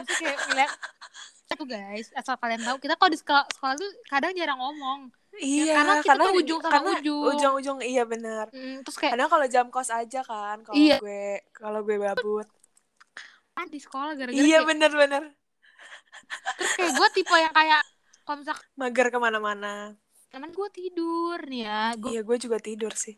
[0.05, 0.71] itu kayak ngeliat
[1.51, 5.73] tuh guys asal kalian tahu kita kalau di sekolah, sekolah tuh kadang jarang ngomong Iya,
[5.73, 7.23] karena kita tuh ujung sama karena ujung.
[7.33, 8.51] Ujung-ujung iya benar.
[8.51, 10.99] Mm, terus kayak Kadang kalau jam kos aja kan, kalau Iya.
[10.99, 12.45] gue kalau gue babut.
[13.55, 15.33] ah, di sekolah gara-gara Iya benar-benar.
[16.59, 17.81] terus kayak gue tipe yang kayak
[18.21, 19.95] kalau misalkan Mager ke mana-mana.
[20.29, 23.15] temen gue tidur nih ya gue Iya, gue juga tidur sih.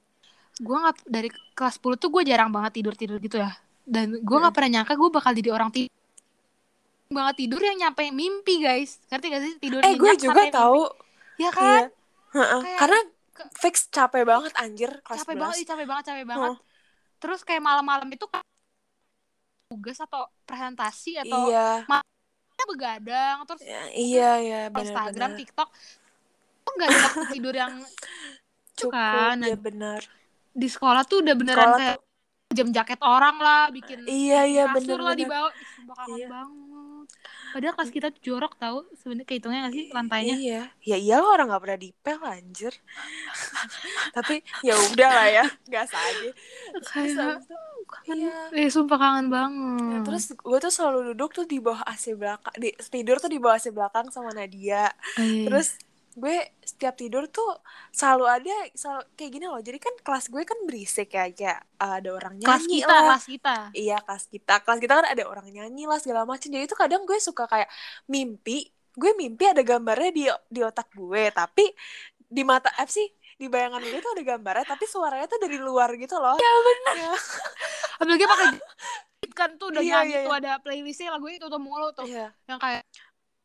[0.54, 3.50] gue nggak dari kelas 10 tuh gue jarang banget tidur tidur gitu ya
[3.82, 5.90] dan gue nggak pernah nyangka gue bakal jadi orang tidur
[7.12, 10.52] banget tidur yang nyampe mimpi guys ngerti gak sih tidur Eh, gue juga mimpi.
[10.52, 10.82] tahu.
[11.36, 11.88] ya kan
[12.32, 12.44] Iya.
[12.58, 12.98] Kayak- Karena
[13.30, 15.42] ke- fix capek banget anjir kelas capek 11.
[15.42, 16.56] banget ih, capek banget capek banget Heeh.
[17.18, 18.40] terus kayak malam-malam itu kan
[19.68, 21.84] tugas atau presentasi atau Iya.
[22.62, 25.02] begadang terus Ya, iya, iya, Instagram
[25.34, 25.34] benar-benar.
[25.36, 25.68] TikTok
[26.62, 27.72] tuh nggak ada waktu tidur yang
[28.78, 29.36] Cukup, kan.
[29.42, 30.00] ya benar.
[30.52, 31.98] di sekolah tuh udah beneran Sekolah kayak
[32.50, 35.16] jam jaket orang lah bikin Iya, iya, kasur lah bener-bener.
[35.16, 36.28] di bawah Ih, sumpah kangen Iya.
[36.30, 36.71] banget
[37.52, 41.46] padahal kelas kita tuh jorok tahu sebenarnya kehitungnya nggak sih lantainya Iya, ya iyalah orang
[41.52, 42.72] nggak pernah dipel anjir.
[44.16, 44.34] Tapi
[44.66, 46.30] ya udah lah ya, gas aja.
[46.88, 47.44] Kayak
[47.92, 48.48] kangen iya.
[48.56, 52.54] eh sumpah kangen Ya, banget terus gue tuh selalu duduk tuh di bawah AC belakang,
[52.56, 54.88] di tidur tuh di bawah AC belakang sama Nadia.
[55.20, 55.76] Eh, Terus
[56.12, 57.48] gue setiap tidur tuh
[57.92, 59.60] selalu ada selalu kayak gini loh.
[59.60, 63.02] Jadi kan kelas gue kan berisik ya, kayak uh, ada orang kelas nyanyi kita lah.
[63.16, 66.48] kelas kita Iya kelas kita, kelas kita kan ada orang nyanyi lah segala macam.
[66.48, 67.68] Jadi itu kadang gue suka kayak
[68.08, 71.64] mimpi, gue mimpi ada gambarnya di di otak gue, tapi
[72.32, 75.90] di mata apa sih di bayangan gue tuh ada gambarnya, tapi suaranya tuh dari luar
[75.96, 76.36] gitu loh.
[76.36, 76.96] Ya benar.
[78.02, 78.48] apalagi pakai
[79.32, 82.30] kan tuh udah Iya, nyanyi iya, tuh ada playlistnya lagu itu tuh mulu tuh Iya,
[82.46, 82.84] yang kayak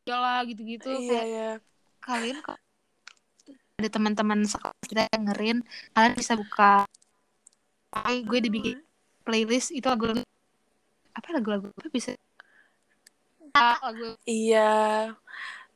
[0.08, 1.48] lah gitu-gitu iya, kayak iya.
[2.08, 2.56] Kalian kok
[3.78, 5.58] ada teman-teman sekolah kita yang dengerin
[5.92, 6.88] kalian bisa buka
[7.88, 8.80] Ay, gue dibikin
[9.22, 10.12] playlist itu lagu
[11.14, 12.12] apa lagu-lagu apa bisa
[13.54, 14.70] Ah, lagu Iya.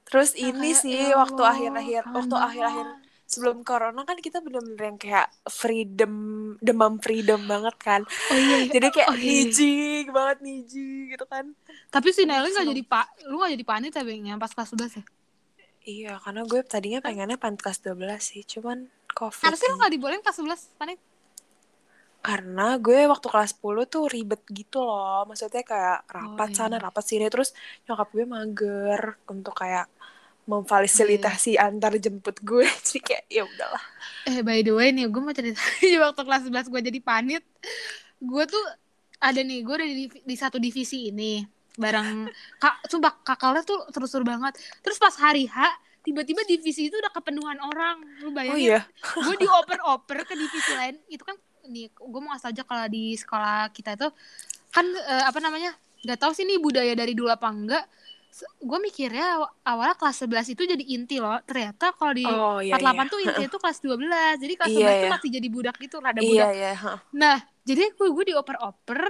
[0.07, 2.87] Terus ini kayak, sih ya waktu akhir-akhir, waktu akhir-akhir
[3.25, 6.13] sebelum corona kan kita bener-bener yang kayak freedom,
[6.61, 8.01] demam freedom banget kan.
[8.05, 8.73] oh iya, iya.
[8.77, 9.33] Jadi kayak Oh, iya, iya.
[9.49, 11.45] nijing banget nijing gitu kan.
[11.89, 15.01] tapi si Nelly nggak jadi pak lu nggak jadi panit tapi yang pas kelas 11
[15.01, 15.05] ya
[15.83, 18.87] Iya, karena gue tadinya pengennya pan kelas 12 sih, cuman
[19.19, 19.43] covid.
[19.51, 19.75] lu nih.
[19.79, 20.99] nggak dibolehin kelas 11 panit
[22.23, 25.27] Karena gue waktu kelas 10 tuh ribet gitu loh.
[25.27, 26.15] Maksudnya kayak iya.
[26.15, 27.27] rapat sana, rapat sini.
[27.27, 27.51] Terus
[27.91, 29.91] nyokap gue mager untuk kayak
[30.47, 31.67] memfasilitasi Iya.
[31.67, 32.63] antar jemput gue.
[32.87, 33.83] Jadi kayak ya udahlah.
[34.31, 35.59] Eh by the way nih, gue mau cerita
[36.07, 37.43] waktu kelas 11 gue jadi panit,
[38.23, 38.65] gue tuh
[39.19, 41.43] ada nih, gue udah di, di satu divisi ini
[41.79, 42.29] bareng
[42.61, 44.53] kak, sumpah kakalnya tuh terus-terus banget.
[44.85, 45.57] Terus pas hari H,
[46.05, 48.77] tiba-tiba divisi itu udah kepenuhan orang, lu Oh bayangin?
[48.77, 48.81] iya.
[49.01, 51.37] Gue dioper-oper ke divisi lain, itu kan
[51.69, 54.09] nih, gue mau ngasih aja kalau di sekolah kita itu
[54.73, 55.73] kan eh, apa namanya,
[56.05, 57.85] nggak tahu sih nih budaya dari dulu apa enggak.
[58.65, 61.37] Gue mikirnya aw- awalnya kelas 11 itu jadi inti loh.
[61.45, 62.81] Ternyata kalau di Oh iya.
[62.81, 63.13] 48 iya.
[63.13, 65.13] tuh intinya tuh kelas 12 Jadi kelas Iya, 11 tuh iya.
[65.13, 66.73] masih jadi budak gitu Rada Iya, budak iya.
[67.13, 69.01] Nah jadi gue, gue dioper-oper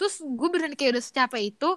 [0.00, 1.68] Terus gue beneran kayak udah secapek itu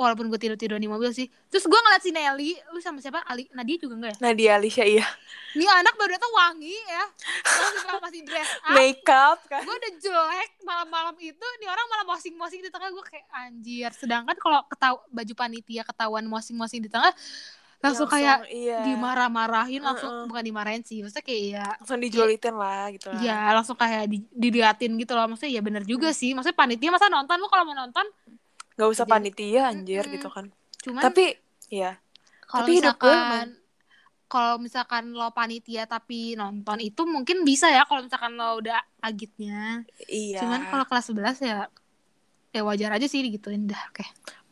[0.00, 3.20] Walaupun gue tidur-tidur di mobil sih Terus gue ngeliat si Nelly Lu sama siapa?
[3.28, 4.18] Ali Nadia juga enggak ya?
[4.24, 5.04] Nadia Alicia iya.
[5.52, 7.04] Nih anak baru datang wangi ya
[7.44, 9.60] Terus masih dress up Makeup kan.
[9.68, 14.36] Gue udah jelek malam-malam itu Nih orang malah mosing-mosing di tengah Gue kayak anjir Sedangkan
[14.40, 17.12] kalau ketau baju panitia ketahuan mosing-mosing di tengah
[17.80, 18.84] Langsung, kayak iya.
[18.84, 20.28] dimarah-marahin langsung Heeh.
[20.28, 23.20] bukan dimarahin sih maksudnya kayak ya langsung dijulitin lah gitu lah.
[23.24, 27.08] ya langsung kayak di, diliatin gitu loh maksudnya ya bener juga sih maksudnya panitia masa
[27.08, 28.04] nonton lu kalau mau nonton
[28.78, 30.14] Gak usah Jadi- panitia anjir Mm-mm.
[30.18, 30.46] gitu kan.
[30.80, 31.24] cuman Tapi
[31.68, 32.00] ya,
[32.48, 33.14] kalau tapi hidup gue
[34.30, 39.82] kalau misalkan lo panitia tapi nonton itu mungkin bisa ya kalau misalkan lo udah agitnya
[40.06, 40.38] iya.
[40.38, 41.58] cuman kalau kelas 11 ya
[42.54, 44.06] ya wajar aja sih digituin dah oke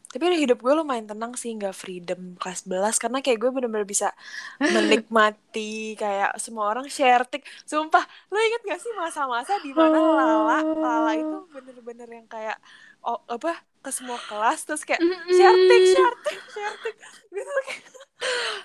[0.08, 4.08] Tapi hidup gue lumayan tenang sih, nggak freedom kelas 11 karena kayak gue bener-bener bisa
[4.56, 7.44] menikmati kayak semua orang share tik.
[7.68, 8.00] Sumpah,
[8.32, 12.56] lo inget gak sih masa-masa di mana Lala, Lala itu bener-bener yang kayak
[13.04, 16.96] oh, apa ke semua kelas terus kayak share tik, share tik, share tik.
[17.34, 17.82] Gitu kayak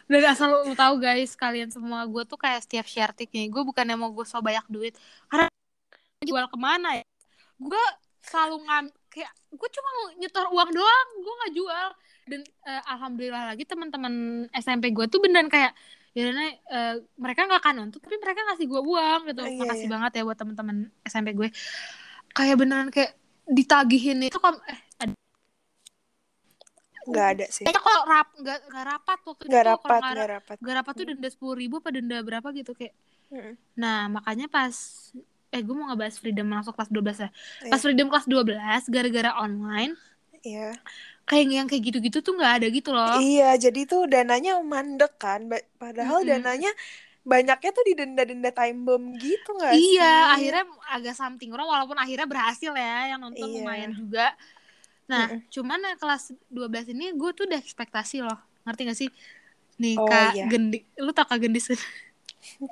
[0.10, 3.86] Dan asal lu tahu guys, kalian semua gue tuh kayak setiap share tiknya, gue bukan
[3.86, 4.98] yang mau gue so banyak duit,
[5.30, 5.46] karena
[6.26, 7.06] jual ke mana ya?
[7.62, 7.84] Gue
[8.26, 11.88] selalu ngam, kayak gue cuma nyetor uang doang, gue nggak jual.
[12.26, 14.14] Dan eh, alhamdulillah lagi teman-teman
[14.58, 15.78] SMP gue tuh beneran kayak
[16.14, 19.94] ya eh, mereka nggak akan nuntut tapi mereka ngasih gue uang gitu Iya, makasih iya.
[19.98, 20.78] banget ya buat teman-teman
[21.10, 21.50] SMP gue
[22.38, 23.18] kayak beneran kayak
[23.50, 24.38] ditagihin itu
[24.70, 24.80] eh
[27.10, 30.76] nggak ada sih kayaknya kalau rap nggak nggak rapat waktu nggak rapat nggak rapat nggak
[30.80, 32.94] rapat tuh denda sepuluh ribu apa denda berapa gitu kayak
[33.34, 33.54] Mm-mm.
[33.82, 34.76] nah makanya pas
[35.54, 37.30] eh gue mau ngebahas freedom masuk kelas 12 ya
[37.64, 37.70] Iya.
[37.72, 39.94] pas freedom kelas 12 gara-gara online
[40.44, 40.74] iya
[41.30, 45.40] kayak yang kayak gitu-gitu tuh nggak ada gitu loh iya jadi tuh dananya mandek kan
[45.82, 46.30] padahal Mm-mm.
[46.30, 46.70] dananya
[47.32, 50.04] banyaknya tuh di denda-denda time bomb gitu nggak sih Iya,
[50.36, 50.64] akhirnya
[50.94, 53.58] agak something wrong walaupun akhirnya berhasil ya yang nonton Iya.
[53.58, 54.22] lumayan juga.
[55.14, 55.44] Nah, Mm-mm.
[55.54, 56.24] cuman yang kelas
[56.56, 58.40] 12 ini gue tuh udah ekspektasi loh.
[58.66, 59.10] Ngerti gak sih?
[59.82, 60.48] Nih, Oh, Kak iya.
[60.52, 61.80] Gendi, lu tau Kak Gendis kan?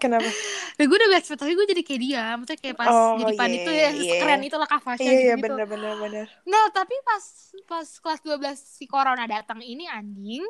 [0.01, 0.29] kenapa
[0.77, 2.23] Nah, gue udah ekspektasi gue jadi kayak dia.
[2.37, 4.13] Maksudnya kayak pas Oh, jadi pan iya, itu ya, iya.
[4.19, 5.43] keren itu lah Kak Fasya iya iya gitu.
[5.43, 7.23] benar benar benar Nah, tapi pas
[7.69, 10.41] pas kelas 12 si corona datang ini anjing,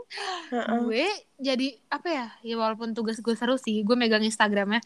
[0.51, 0.91] Heeh.
[0.91, 1.03] gue
[1.41, 2.25] jadi apa ya?
[2.47, 4.81] Ya walaupun tugas gue seru sih, gue megang Instagramnya.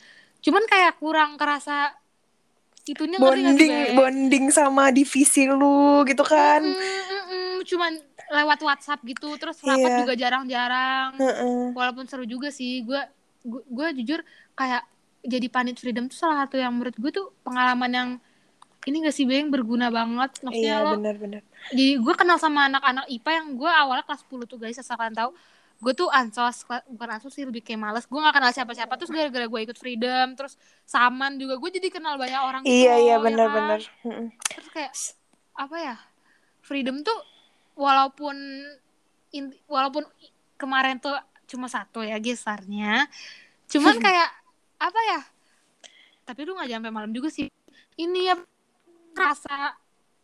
[0.45, 1.93] Cuman kayak kurang kerasa
[2.85, 6.61] itunya ngerti gak sih, bonding bonding sama divisi lu gitu kan?
[6.61, 7.91] Mm, mm, mm, cuman
[8.27, 9.99] lewat WhatsApp gitu terus rapat Iya.
[10.01, 11.09] juga jarang-jarang.
[11.15, 11.61] Heeh.
[11.71, 13.01] walaupun seru juga sih gue
[13.45, 14.21] gue jujur
[14.53, 14.81] kayak
[15.21, 18.09] jadi panit freedom tuh salah satu yang menurut gue tuh pengalaman yang
[18.85, 19.49] ini gak sih Beng?
[19.49, 20.37] Berguna banget.
[20.41, 21.41] Maksudnya iya lo benar benar.
[21.73, 25.17] jadi gue kenal sama anak-anak IPA yang gue awalnya kelas 10 tuh guys asal kalian
[25.17, 25.33] tahu
[25.85, 28.09] gue tuh ansos bukan ansos sih lebih kayak males.
[28.09, 28.97] Gue gak kenal siapa-siapa.
[28.97, 32.97] Terus gara-gara gue ikut freedom terus saman juga gue jadi kenal banyak orang gitu iya
[32.97, 33.55] iya ya benar kan?
[33.57, 33.79] benar
[34.49, 34.93] terus kayak
[35.53, 35.95] apa ya
[36.61, 37.13] freedom tuh
[37.77, 38.33] walaupun
[39.29, 40.01] in- walaupun
[40.57, 41.13] kemarin tuh
[41.45, 43.05] cuma satu ya gesarnya
[43.69, 44.29] cuman kayak
[44.81, 45.21] apa ya
[46.25, 47.45] tapi lu nggak sampai malam juga sih.
[47.95, 48.35] Ini ya
[49.13, 49.77] rasa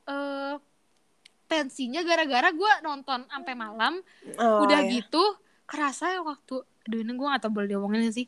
[0.09, 0.57] eh
[1.45, 3.99] tensinya gara-gara gue nonton sampai malam
[4.39, 4.97] Oh, udah iya.
[4.97, 5.21] gitu
[5.71, 6.53] kerasa ya waktu
[6.85, 8.27] aduh ini gue gak tau boleh diomongin sih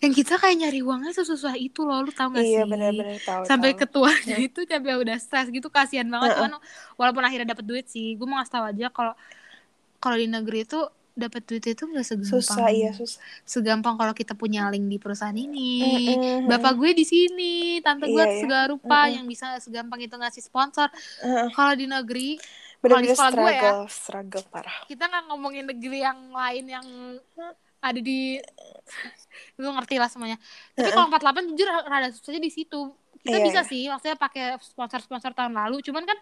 [0.00, 3.18] yang kita kayak nyari uangnya sesusah itu loh lu tau gak iya sih benar benar
[3.28, 3.80] tahu sampai tahu.
[3.80, 6.52] ketuanya itu sampai udah stres gitu kasihan banget cuman
[7.00, 9.12] walaupun akhirnya dapet duit sih gue mau ngasih tau aja kalau
[10.00, 10.80] kalau di negeri itu
[11.12, 15.36] dapet duit itu gak segampang susah iya susah segampang kalau kita punya link di perusahaan
[15.36, 16.48] ini Mm-mm.
[16.48, 17.52] bapak gue di sini
[17.84, 18.40] tante gue Iya, iya.
[18.40, 19.16] segala rupa Mm-mm.
[19.20, 20.88] yang bisa segampang itu ngasih sponsor
[21.20, 21.48] Heeh.
[21.52, 22.40] kalau di negeri
[22.80, 24.76] benar-benar sekolah gue ya struggle struggle parah.
[24.88, 26.86] kita nggak ngomongin negeri yang lain yang
[27.80, 28.36] ada di
[29.56, 30.36] lu ngerti lah semuanya.
[30.76, 30.96] Tapi Heeh.
[30.96, 32.92] kalau 48 jujur rada susahnya di situ.
[33.20, 33.68] Kita Iya, bisa iya.
[33.68, 35.80] sih maksudnya pakai sponsor-sponsor tahun lalu.
[35.84, 36.16] Cuman kan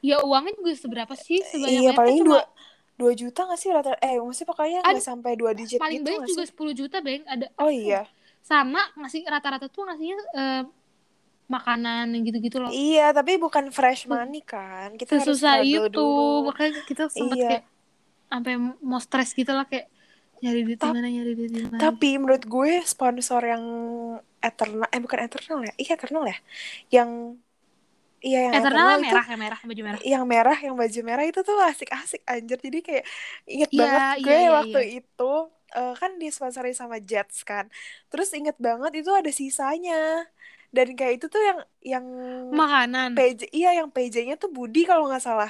[0.00, 2.46] ya uangnya juga seberapa sih sebanyak iya paling dua
[2.94, 6.28] dua juta nggak sih rata eh maksudnya pokoknya nggak sampai dua digit paling gitu banyak
[6.28, 7.22] juga 10 juta beng.
[7.28, 8.04] Ada oh iya?
[8.40, 10.62] sama ngasih rata-rata tuh ngasihnya eh,
[11.54, 15.98] makanan yang gitu-gitu loh iya tapi bukan fresh money kan kita harus sesusah struggle itu
[15.98, 17.48] dulu makanya kita sempet Iya.
[17.48, 17.64] kayak
[18.30, 18.52] sampai
[18.90, 19.86] mau stres gitu lah kayak
[20.42, 23.64] nyari duit Tap- gimana nyari duit gimana Tapi menurut gue sponsor yang
[24.48, 25.72] Eternal eh bukan Eternal ya?
[25.82, 26.36] Iya Eternal ya.
[26.96, 27.10] Yang
[28.26, 31.00] iya yang Eternal Eternal, yang itu merah yang merah baju merah yang merah yang baju
[31.08, 32.58] merah itu tuh asik-asik anjir.
[32.66, 33.04] Jadi kayak
[33.52, 35.24] inget Iya, banget iya, gue iya, waktu itu
[35.76, 37.66] eh, kan disponsori sama Jets kan.
[38.10, 39.94] Terus inget banget itu ada sisanya.
[40.68, 42.04] Dan kayak itu tuh yang yang
[42.52, 43.16] makanan?
[43.16, 45.48] PJ iya yang PJ-nya tuh Budi kalau nggak salah.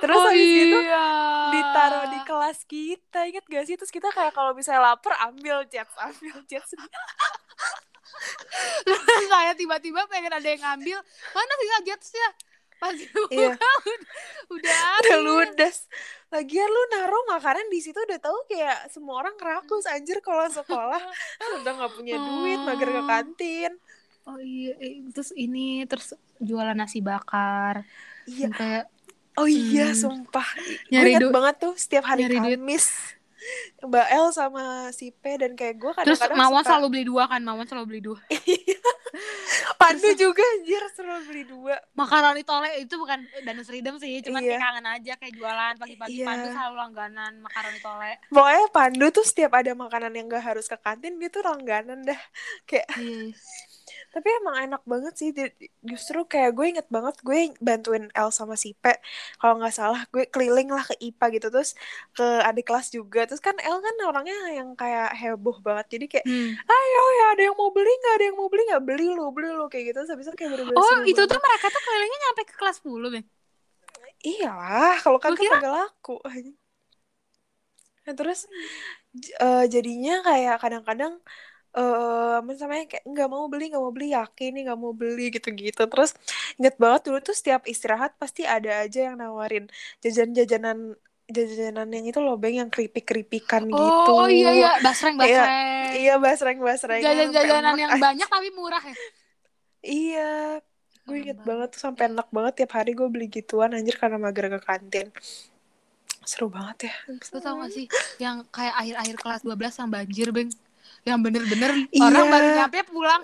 [0.00, 1.06] Terus oh habis itu iya.
[1.52, 3.76] ditaruh di kelas kita inget gak sih?
[3.76, 6.72] Terus kita kayak kalau misalnya lapar ambil jets ambil jets
[9.32, 11.04] saya tiba-tiba pengen ada yang ngambil.
[11.36, 12.28] Mana sih gadgetsnya
[12.76, 12.92] pas
[13.32, 13.56] Iya.
[14.54, 15.88] udah, udah ludes.
[16.28, 21.00] Lagian lu naruh makanan di situ udah tahu kayak semua orang kerakus anjir kalau sekolah.
[21.62, 23.08] Udah nggak punya duit mager ke Oh.
[23.08, 23.72] kantin
[24.26, 27.86] oh iya eh, terus ini terus jualan nasi bakar.
[28.26, 28.50] Iya.
[28.50, 28.84] Kayak
[29.36, 29.96] oh iya Hmm.
[29.96, 30.48] sumpah.
[30.90, 32.58] Nyari banget tuh setiap hari nyari duit.
[32.58, 32.86] Kamis.
[33.78, 37.22] Mbak El sama si P dan kayak gue terus kadang-kadang Mawon suka selalu beli dua
[37.30, 37.40] kan?
[37.40, 38.18] Mawon selalu beli dua.
[39.80, 41.76] Pandu juga anjir selalu beli dua.
[41.94, 44.50] Makaroni tole itu bukan danus freedom sih cuman Iya.
[44.50, 45.74] kayak kangen aja kayak jualan.
[45.78, 46.26] Pagi-pagi Iya.
[46.26, 48.12] Pandu selalu langganan makaroni tole.
[48.28, 52.20] Pokoknya Pandu tuh setiap ada makanan yang gak harus ke kantin dia tuh langganan dah.
[52.66, 53.30] Kayak iya
[54.16, 55.28] tapi emang enak banget sih
[55.84, 58.96] justru kayak gue inget banget gue bantuin El sama si Pe.
[59.36, 61.76] Kalau nggak salah gue keliling lah ke IPA gitu terus
[62.16, 63.28] ke adik kelas juga.
[63.28, 65.86] Terus kan El kan orangnya yang kayak heboh banget.
[66.00, 66.56] Jadi kayak Hmm.
[66.56, 68.14] ayo ya ada yang mau beli nggak?
[68.16, 68.82] Ada yang mau beli nggak?
[68.88, 69.98] Beli lo beli lo kayak gitu.
[70.00, 71.28] Terus habis itu kayak bener-bener oh itu banget.
[71.36, 73.26] tuh mereka tuh kelilingnya nyampe ke kelas 10 Bang
[74.24, 76.16] iyalah kalau kan kira- kagak laku.
[78.06, 78.46] Nah terus
[79.18, 81.18] eh, jadinya kayak kadang-kadang
[81.76, 85.24] eh apa namanya kayak nggak mau beli nggak mau beli yakin nih nggak mau beli
[85.28, 85.82] gitu-gitu.
[85.84, 86.16] Terus
[86.56, 89.68] inget banget dulu tuh setiap istirahat pasti ada aja yang nawarin
[90.00, 94.12] jajan-jajanan jajanan yang itu loh beng yang keripik keripikan oh, gitu.
[94.14, 94.72] oh iya iya.
[94.80, 98.96] Basreng Iya, basreng iya basreng basreng jajan-jajanan yang banyak tapi murah ya?
[99.82, 100.32] Iya.
[101.06, 101.46] Gue inget banget.
[101.46, 105.06] banget tuh sampai enak banget tiap hari gue beli gituan anjir karena mager ke kantin.
[106.26, 106.94] Seru banget ya.
[107.06, 107.86] Lu tau gak sih
[108.18, 110.50] yang kayak akhir-akhir kelas 12 yang banjir, Beng?
[111.06, 112.02] Yang bener-bener Iya.
[112.04, 113.22] orang baru nyampe pulang.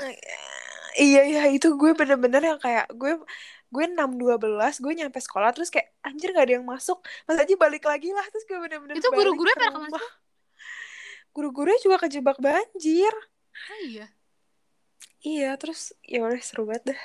[0.94, 3.16] iya iya itu gue bener-bener yang kayak gue
[3.72, 7.40] gue enam dua belas gue nyampe sekolah terus kayak anjir gak ada yang masuk mas
[7.40, 10.04] aja balik lagi lah terus gue bener-bener Itu guru-gurunya ke pada ke mana rumah.
[11.32, 13.14] guru-gurunya juga kejebak banjir
[13.52, 14.06] Oh, iya.
[15.20, 17.00] iya terus ya udah seru banget dah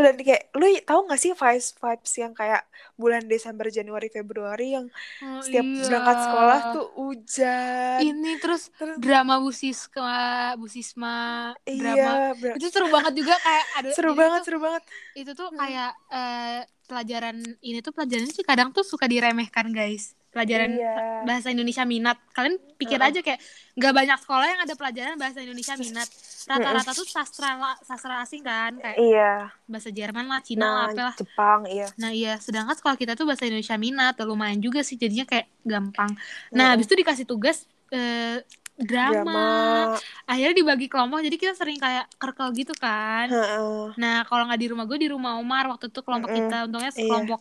[0.00, 2.62] dan kayak lu tahu gak sih vibes vibes yang kayak
[2.94, 4.86] bulan Desember Januari Februari yang
[5.20, 5.84] Oh, setiap iya.
[5.84, 10.20] berangkat sekolah tuh hujan Ini terus terus drama Busisma,
[10.54, 11.16] Busisma,
[11.62, 11.94] drama.
[11.94, 14.82] iya ber- Itu seru banget juga kayak ada seru banget tuh- seru banget
[15.12, 15.58] itu tuh Hmm.
[15.58, 20.18] kayak eh, pelajaran ini tuh pelajaran sih kadang tuh suka diremehkan, guys.
[20.30, 20.94] Pelajaran iya
[21.26, 22.16] bahasa Indonesia minat.
[22.32, 23.10] Kalian pikir Heeh.
[23.12, 23.40] aja kayak
[23.76, 26.08] nggak banyak sekolah yang ada pelajaran bahasa Indonesia minat.
[26.50, 27.50] Rata-rata tuh sastra
[27.84, 29.30] sastra asing kan, kayak iya
[29.70, 31.14] bahasa Jerman lah, Cina lah, nah apalah.
[31.14, 35.28] Jepang iya Nah iya, sedangkan sekolah kita tuh bahasa Indonesia minat, lumayan juga sih jadinya
[35.28, 36.10] kayak gampang.
[36.56, 38.42] Nah, habis itu dikasih tugas eh,
[38.80, 39.20] drama.
[39.20, 43.28] drama Akhirnya dibagi kelompok, jadi kita sering kayak kerkel gitu kan.
[43.28, 43.92] Heeh.
[44.00, 46.98] Nah, kalau nggak di rumah gue di rumah Omar waktu itu kelompok kita, untungnya Iya.
[46.98, 47.40] sekelompok.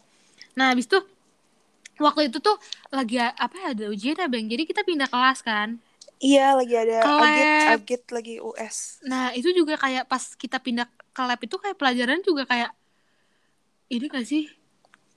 [0.57, 0.99] Nah, habis itu
[1.99, 2.55] waktu itu tuh
[2.89, 4.45] lagi apa ya, ada ujian ya, Bang.
[4.47, 5.77] Jadi kita pindah kelas kan.
[6.19, 7.79] Iya lagi ada lab.
[7.79, 8.99] agit lagi US.
[9.07, 12.71] Nah, itu juga kayak pas kita pindah ke lab itu kayak pelajaran juga kayak
[13.89, 14.43] ini gak sih?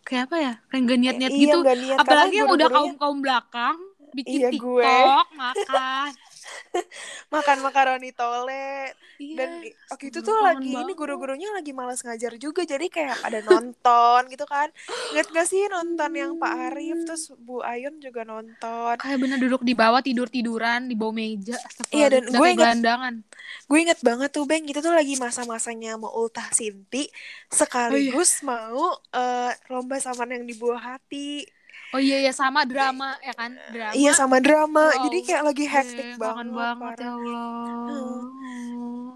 [0.07, 0.53] Kayak apa ya?
[0.71, 1.59] Kayak gak niat-niat iya, gitu.
[1.63, 3.77] nggak niat, Apalagi karena yang udah kaum kaum belakang
[4.15, 4.85] bikin Iya, gue.
[4.85, 6.11] TikTok, makan.
[7.35, 9.51] makan makaroni tole Iya, dan
[9.89, 10.97] waktu itu tuh lagi ini banget.
[10.97, 14.67] guru-gurunya lagi malas ngajar juga jadi kayak pada nonton gitu kan
[15.11, 19.63] inget gak sih nonton yang Pak Arif terus Bu Ayun juga nonton kayak bener duduk
[19.63, 21.55] di bawah tidur tiduran di bawah meja.
[21.89, 23.15] Iya, dan gue inget- gelandangan.
[23.63, 27.07] gue inget banget tuh Beng kita tuh lagi masa-masanya mau ultah Sinti
[27.49, 31.45] sekaligus mau eh, lomba saman yang di buah hati
[31.93, 33.93] Oh iya ya sama drama ya kan drama.
[33.93, 35.03] iya sama drama Wow.
[35.05, 38.23] jadi kayak lagi hektik kangen banget, banget ya Allah.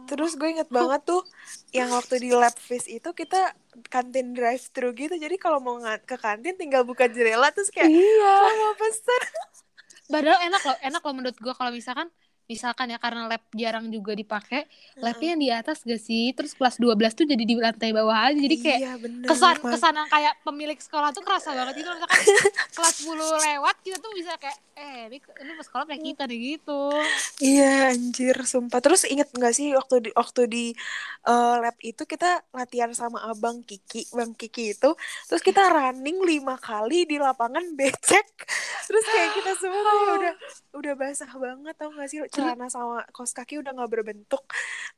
[0.06, 1.22] Terus gue inget banget tuh
[1.74, 3.56] yang waktu di lab fish itu kita
[3.90, 5.16] kantin drive thru gitu.
[5.18, 8.32] Jadi kalau mau ke kantin tinggal buka jendela terus kayak Iya.
[8.44, 9.22] "Oh, mau pesen.
[10.06, 12.06] Padahal enak loh, enak loh menurut gua kalau misalkan
[12.46, 14.66] misalkan ya karena lab jarang juga dipakai,
[14.98, 16.34] labnya yang di atas gak sih?
[16.34, 18.38] Terus kelas 12 tuh jadi di lantai bawah aja.
[18.38, 22.20] Jadi kayak iya, bener, kesan kesan yang kayak pemilik sekolah tuh kerasa banget itu misalkan
[22.76, 26.92] kelas 10 lewat kita tuh bisa kayak eh ini ini sekolah kayak kita nih gitu.
[27.40, 28.80] Iya anjir sumpah.
[28.84, 30.64] Terus inget gak sih waktu di waktu di
[31.24, 34.92] eh, lab itu kita latihan sama abang Kiki, bang Kiki itu.
[35.32, 38.28] Terus kita running lima kali di lapangan becek.
[38.84, 40.34] Terus kayak kita semua kayak udah
[40.76, 44.44] udah basah banget tau gak sih celana sama kaos kaki udah nggak berbentuk.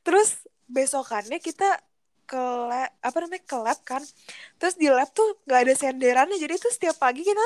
[0.03, 1.79] Terus besokannya kita
[2.29, 2.37] ke
[2.69, 4.03] lab, apa namanya ke lab kan.
[4.61, 6.37] Terus di lab tuh nggak ada senderannya.
[6.37, 7.41] Jadi tuh setiap pagi kita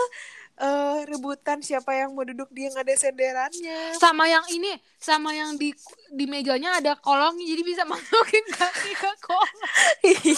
[0.59, 3.97] eh, rebutan siapa yang mau duduk di yang ada senderannya.
[3.97, 5.73] Sama yang ini, sama yang di
[6.13, 9.59] di mejanya ada kolongnya jadi bisa masukin kaki ke kolong.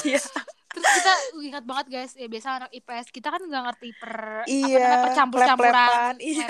[0.06, 0.22] iya.
[0.76, 4.52] Terus kita ingat banget guys, ya biasa anak IPS kita kan nggak ngerti per apa
[4.52, 6.48] Iya, namanya percampur-campuran, lep-lepan, iya.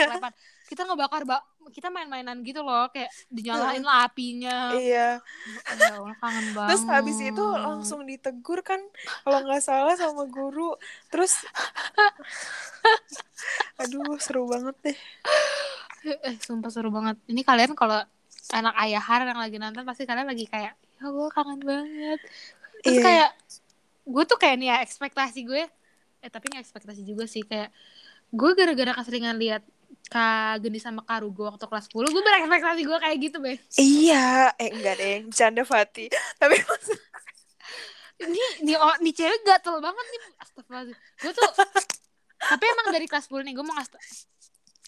[0.65, 1.41] Kita ngebakar bak
[1.73, 4.73] kita main-mainan gitu loh, kayak dinyalain lah apinya.
[4.73, 5.17] Iya.
[5.77, 6.67] Ya Allah, kangen banget.
[6.73, 8.81] Terus habis itu langsung ditegur kan
[9.25, 10.77] kalau nggak salah sama guru.
[11.09, 11.33] Terus
[13.81, 14.97] aduh seru banget deh.
[16.05, 17.17] eh sumpah seru banget.
[17.25, 17.97] Ini kalian kalau
[18.53, 22.19] anak ayahan yang lagi nonton pasti kalian lagi kayak ya Allah kangen banget.
[22.85, 23.03] Terus Iya.
[23.03, 23.29] kayak
[24.05, 25.65] gue tuh kayak nih ya ekspektasi gue
[26.21, 27.73] eh tapi nggak ekspektasi juga sih kayak
[28.29, 29.65] gue gara-gara keseringan lihat
[30.05, 33.57] Kak Geni sama Kak Rugo waktu kelas 10 gue berekspektasi gue kayak gitu be.
[33.75, 36.05] Iya, eh enggak deh, bercanda Fati.
[36.37, 36.99] Tapi maksud
[38.17, 40.21] ini nih oh, nih cewek gatel banget nih.
[40.39, 41.49] Astagfirullah gue tuh
[42.37, 44.05] tapi emang dari kelas 10 nih gue mau ngasih tau-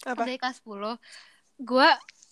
[0.08, 0.22] apa?
[0.22, 0.94] dari kelas 10
[1.58, 1.88] gue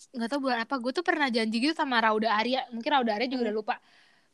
[0.07, 2.63] nggak tahu bulan apa gue tuh pernah janji gitu sama Rauda Arya.
[2.71, 3.47] Mungkin Rauda Arya juga Hmm.
[3.51, 3.75] udah lupa.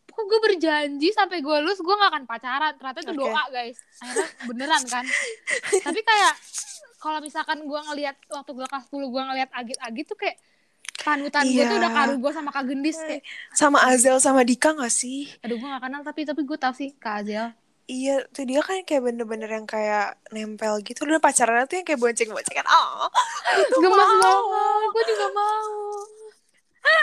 [0.06, 2.72] Kok gue berjanji sampai gue lulus gue gak akan pacaran.
[2.78, 3.22] Ternyata itu Oke.
[3.24, 3.78] doa guys.
[3.98, 5.06] Akhirnya beneran kan.
[5.82, 6.34] Tapi kayak
[7.04, 10.38] kalau misalkan gue ngelihat waktu gue kelas 10 gue ngelihat agit-agit tuh kayak
[10.96, 11.68] panutan gue Iya.
[11.68, 15.28] tuh udah karu gue sama Kak Gendis kayak Sama Azel sama Dika gak sih?
[15.40, 17.52] aduh gue gak kenal tapi tapi gue tau sih Kak Azel
[17.84, 21.04] Iya, tuh dia kan kayak bener-bener yang kayak nempel gitu.
[21.04, 22.64] Udah pacaran tuh yang kayak bonceng-boncengan.
[22.64, 23.12] Oh,
[23.60, 24.16] itu gemes mau.
[24.16, 24.40] banget
[24.90, 25.68] gue juga mau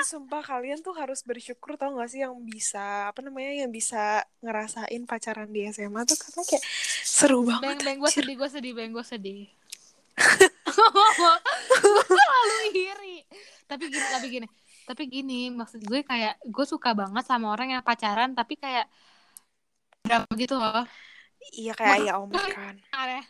[0.01, 5.05] Sumpah kalian tuh harus bersyukur tau gak sih yang bisa apa namanya yang bisa ngerasain
[5.05, 6.65] pacaran di SMA tuh karena kayak
[7.03, 7.61] seru banget.
[7.61, 9.60] beng beng gue sedih gue sedih beng gue sedih gue
[12.09, 13.17] selalu iri.
[13.67, 14.47] Tapi gini tapi gini.
[14.87, 18.87] Tapi gini maksud gue kayak gue suka banget sama orang yang pacaran tapi kayak
[20.07, 20.85] berapa gitu loh.
[21.57, 23.25] Iya kayak ya om kan aneh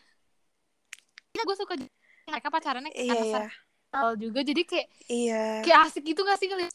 [1.41, 1.73] gue suka
[2.29, 3.41] mereka pacarannya iya karena iya.
[3.49, 4.41] seksual juga.
[4.45, 5.45] Jadi kayak iya.
[5.65, 6.75] kayak asik gitu gak sih ngeliat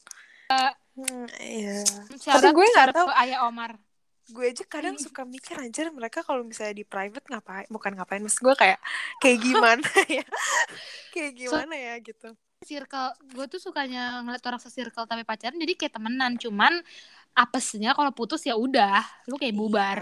[0.95, 1.83] Hmm, iya.
[2.15, 3.09] syarat gue nggak tahu.
[3.19, 3.75] ayah Omar
[4.25, 7.67] gue aja kadang suka mikir anjir mereka kalau misalnya di private ngapain?
[7.69, 8.79] Bukan ngapain maksud gue kayak
[9.21, 9.85] kayak gimana
[10.17, 10.25] ya?
[11.13, 11.93] Kayak gimana ya?
[12.01, 12.29] Gitu.
[12.65, 16.33] Circle gue tuh sukanya ngeliat orang se-circle tapi pacaran jadi kayak temenan.
[16.41, 16.73] Cuman
[17.37, 19.99] apesnya kalau putus ya udah lu kayak bubar.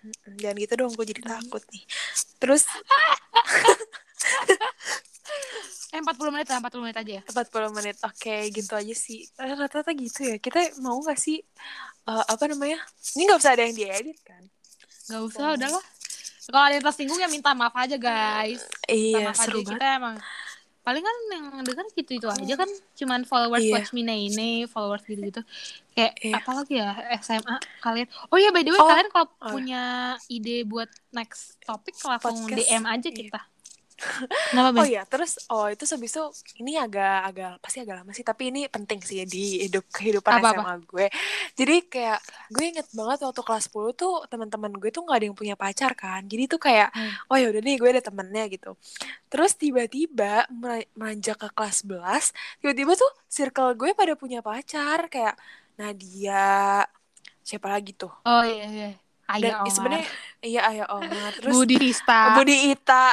[0.00, 1.84] Mm-mm, jangan gitu dong gue jadi takut nih.
[2.38, 2.64] Terus
[5.90, 7.22] eh 40 menit lah 40 menit aja ya.
[7.24, 9.26] 40 menit oke gitu aja sih.
[9.26, 10.36] Eh, rata-rata gitu ya.
[10.36, 11.42] Kita mau gak sih
[12.06, 12.78] eh, apa namanya?
[13.12, 14.42] Ini nggak usah ada yang diedit kan?
[15.06, 15.84] Gak usah udahlah.
[16.42, 18.62] Kalau ada yang tersinggung ya minta maaf aja guys.
[18.84, 19.44] Iya Minta maaf aja.
[19.44, 19.70] seru banget.
[19.72, 20.16] kita emang
[20.80, 22.70] paling kan yang denger gitu itu aja kan.
[22.96, 23.74] Cuman followers Iya.
[23.76, 25.42] watch me ini followers gitu gitu
[25.92, 26.34] kayak Iya.
[26.36, 28.08] apalagi ya SMA kalian?
[28.28, 28.88] Oh ya by the way Oh.
[28.88, 29.52] kalian kalau Oh.
[29.52, 29.82] punya
[30.26, 32.58] ide buat next topik langsung Podcast.
[32.64, 33.18] DM aja Iya.
[33.20, 33.40] kita
[34.50, 36.22] Kenapa Oh iya, terus oh itu habis itu
[36.60, 40.40] ini agak agak pasti agak lama sih, tapi ini penting sih di hidup kehidupan Apa-apa?
[40.46, 41.06] SMA gue.
[41.58, 42.18] Jadi kayak
[42.54, 45.90] gue inget banget waktu kelas 10 tuh teman-teman gue tuh nggak ada yang punya pacar
[45.98, 46.20] kan.
[46.30, 47.20] Jadi tuh kayak Hmm.
[47.30, 48.68] oh ya udah nih gue ada temennya gitu.
[49.30, 52.24] Terus tiba-tiba mer- meranjak ke kelas 11,
[52.62, 55.34] tiba-tiba tuh circle gue pada punya pacar kayak
[55.80, 56.86] Nadia,
[57.48, 58.12] siapa lagi tuh?
[58.24, 59.09] Oh iya iya.
[59.32, 59.70] Dan Ayah Omar.
[59.70, 60.06] sebenarnya
[60.40, 62.20] iya ayah Omar, terus Budi Hista.
[62.36, 63.06] Budi Ita.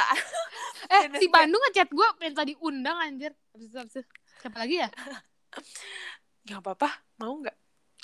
[0.94, 3.32] eh dan si Bandung ngechat gue minta diundang anjir.
[3.52, 4.10] Abis itu, abis itu.
[4.38, 4.88] Siapa lagi ya?
[6.48, 7.56] Gak apa-apa, mau nggak?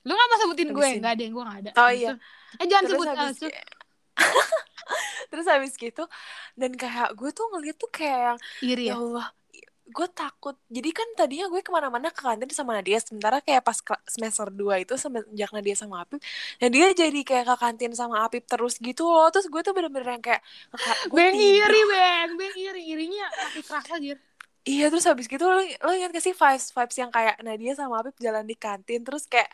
[0.05, 0.79] Lu gak mau sebutin gue?
[0.79, 0.99] Habisin.
[1.01, 1.71] Enggak ada yang gue gak ada.
[1.75, 2.11] Oh, iya.
[2.13, 2.21] itu-
[2.55, 3.07] Eh jangan terus sebut.
[3.09, 3.49] habis abis itu.
[5.27, 6.05] terus habis gitu
[6.55, 8.95] dan kayak gue tuh ngeliat tuh kayak Iri ya ya?
[8.95, 9.27] Allah
[9.85, 13.77] gue takut jadi kan tadinya gue ke mana-mana ke kantin sama Nadia sementara kayak pas
[14.07, 16.25] semester 2 itu semenjak Nadia sama Apip
[16.57, 20.09] nah dia jadi kayak ke kantin sama Apip terus gitu loh terus gue tuh bener-bener
[20.11, 20.41] yang kayak
[21.05, 21.69] gue Beng tidur.
[21.69, 22.29] iri, Beng.
[22.35, 22.83] Beng iri.
[22.87, 24.17] Irinya makin keras aja.
[24.65, 28.01] iya terus habis gitu lo, lo ingat gak sih vibes vibes yang kayak Nadia sama
[28.01, 29.53] Apip jalan di kantin terus kayak,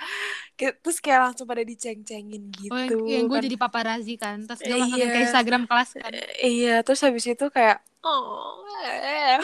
[0.55, 3.43] kayak terus kayak langsung pada diceng-cengin gitu Oh, yang, yang gue kan.
[3.43, 4.47] jadi paparazi kan.
[4.47, 5.11] Terus gue masukin Iya.
[5.11, 6.13] ke Instagram kelas kan.
[6.41, 9.43] iya terus habis itu kayak oh eh.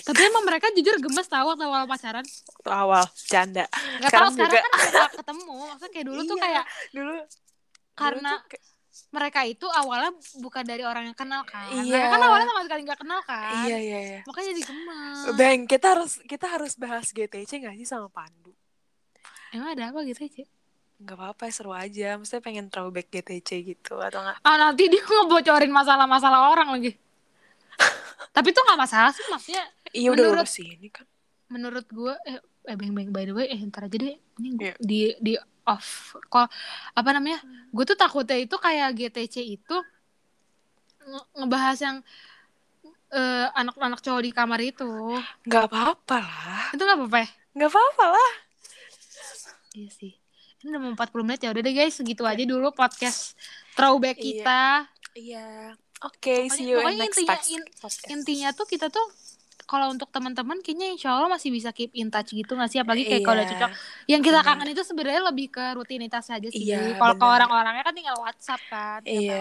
[0.00, 2.24] Tapi emang mereka jujur gemes tau waktu awal pacaran.
[2.24, 3.64] Waktu awal canda
[4.00, 4.60] Gak tau Sekarang sekarang juga.
[4.62, 5.54] kan gak ketemu.
[5.66, 6.42] Maksudnya kayak dulu tuh Iya.
[6.42, 7.14] kayak dulu
[7.92, 8.68] karena dulu tuh
[9.10, 11.70] mereka itu awalnya bukan dari orang yang kenal kan.
[11.72, 11.94] Iya.
[11.94, 13.62] Mereka kan awalnya sama sekali gak kenal kan.
[13.64, 15.18] iya iya iya Makanya jadi gemes.
[15.34, 18.50] Bang, kita harus kita harus bahas GTC gak sih sama Pandu?
[19.50, 20.46] Emang ada apa gitu sih?
[21.00, 22.14] Gak apa-apa, seru aja.
[22.14, 24.36] Maksudnya pengen throwback GTC gitu atau enggak?
[24.42, 26.92] Ah nanti dia ngebocorin masalah-masalah orang lagi.
[28.36, 31.06] Tapi tuh gak masalah sih maksudnya Iya udah Menurut- lulus sih ini kan.
[31.46, 34.62] menurut gue eh, eh beng beng by the way eh ntar aja deh ini gua-
[34.62, 34.74] Iya.
[34.78, 35.32] di di
[35.64, 35.88] off
[36.24, 36.46] call
[36.92, 39.76] apa namanya gue tuh takutnya itu kayak GTC itu
[41.02, 41.96] nge- ngebahas yang
[43.10, 44.86] eh, anak-anak cowok di kamar itu
[45.42, 46.64] Gak apa-apa lah.
[46.70, 48.32] itu nggak apa-apa ya Gak apa-apa lah.
[49.72, 50.14] iya sih
[50.60, 53.34] ini udah mau 40 menit ya udah deh guys segitu aja dulu podcast
[53.72, 54.22] throwback Iya.
[54.22, 54.62] kita
[55.12, 55.74] Iya.
[56.00, 58.06] Oke, Pokoknya- see you in pokoknya next intinya- in- podcast.
[58.08, 59.02] intinya tuh kita tuh
[59.70, 63.06] kalau untuk teman-teman kayaknya insya Allah masih bisa keep in touch gitu nggak sih apalagi
[63.06, 63.54] kayak kalau udah Iya.
[63.54, 63.70] cocok
[64.10, 64.46] yang kita Benar.
[64.50, 68.62] kangen itu sebenarnya lebih ke rutinitas aja sih Iya, kalau ke orang-orangnya kan tinggal WhatsApp
[68.66, 69.38] kan Iya.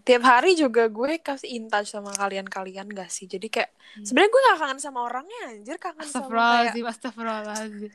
[0.00, 3.28] Tiap hari juga gue kasih in touch sama kalian-kalian gak sih?
[3.28, 3.68] Jadi kayak
[4.00, 4.04] Iya.
[4.08, 7.92] sebenarnya gue gak kangen sama orangnya anjir, kangen sama kayak astagfirullahaladzim.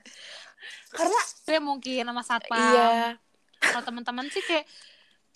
[0.93, 1.19] karena
[1.49, 2.61] Gue mungkin sama satpam.
[2.61, 3.17] iya,
[3.57, 4.69] Kalau teman-teman sih kayak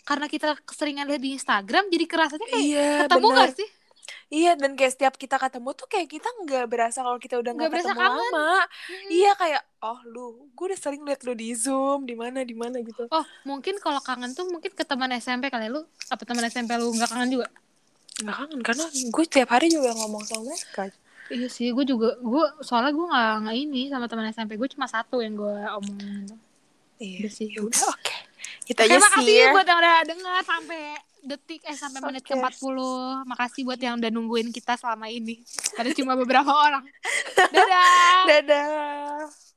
[0.04, 3.40] karena kita keseringan lihat di Instagram jadi kerasanya kayak iya ketemu bener.
[3.40, 3.70] gak sih?
[4.34, 7.70] Iya dan kayak setiap kita ketemu tuh kayak kita nggak berasa kalau kita udah Nggak
[7.70, 8.18] ketemu kangen.
[8.34, 8.50] lama.
[8.66, 9.10] Mm-mm.
[9.14, 12.82] Iya kayak oh lu, gue udah sering liat lu di zoom di mana di mana
[12.82, 13.06] gitu.
[13.14, 15.76] Oh, mungkin kalau kangen tuh mungkin ke teman SMP kali ya.
[15.78, 17.48] lu apa teman SMP lu nggak kangen juga?
[18.26, 20.90] Nggak kangen karena gue tiap hari juga ngomong sama mereka.
[21.30, 24.90] Iya sih, gue juga gue soalnya gue nggak nggak ini sama teman SMP gue cuma
[24.90, 26.26] satu yang gue omongin.
[26.98, 27.48] Iya Udah sih.
[27.54, 28.16] ya udah oke.
[28.64, 29.50] Kita aja Terima sih kasih ya.
[29.52, 30.82] buat yang udah denger sampai
[31.24, 32.36] detik eh sampai menit Oke.
[32.36, 33.28] ke 40.
[33.28, 35.40] Makasih buat yang udah nungguin kita selama ini.
[35.76, 36.84] Karena cuma beberapa orang.
[37.38, 38.24] Dadah.
[38.28, 39.53] Dadah.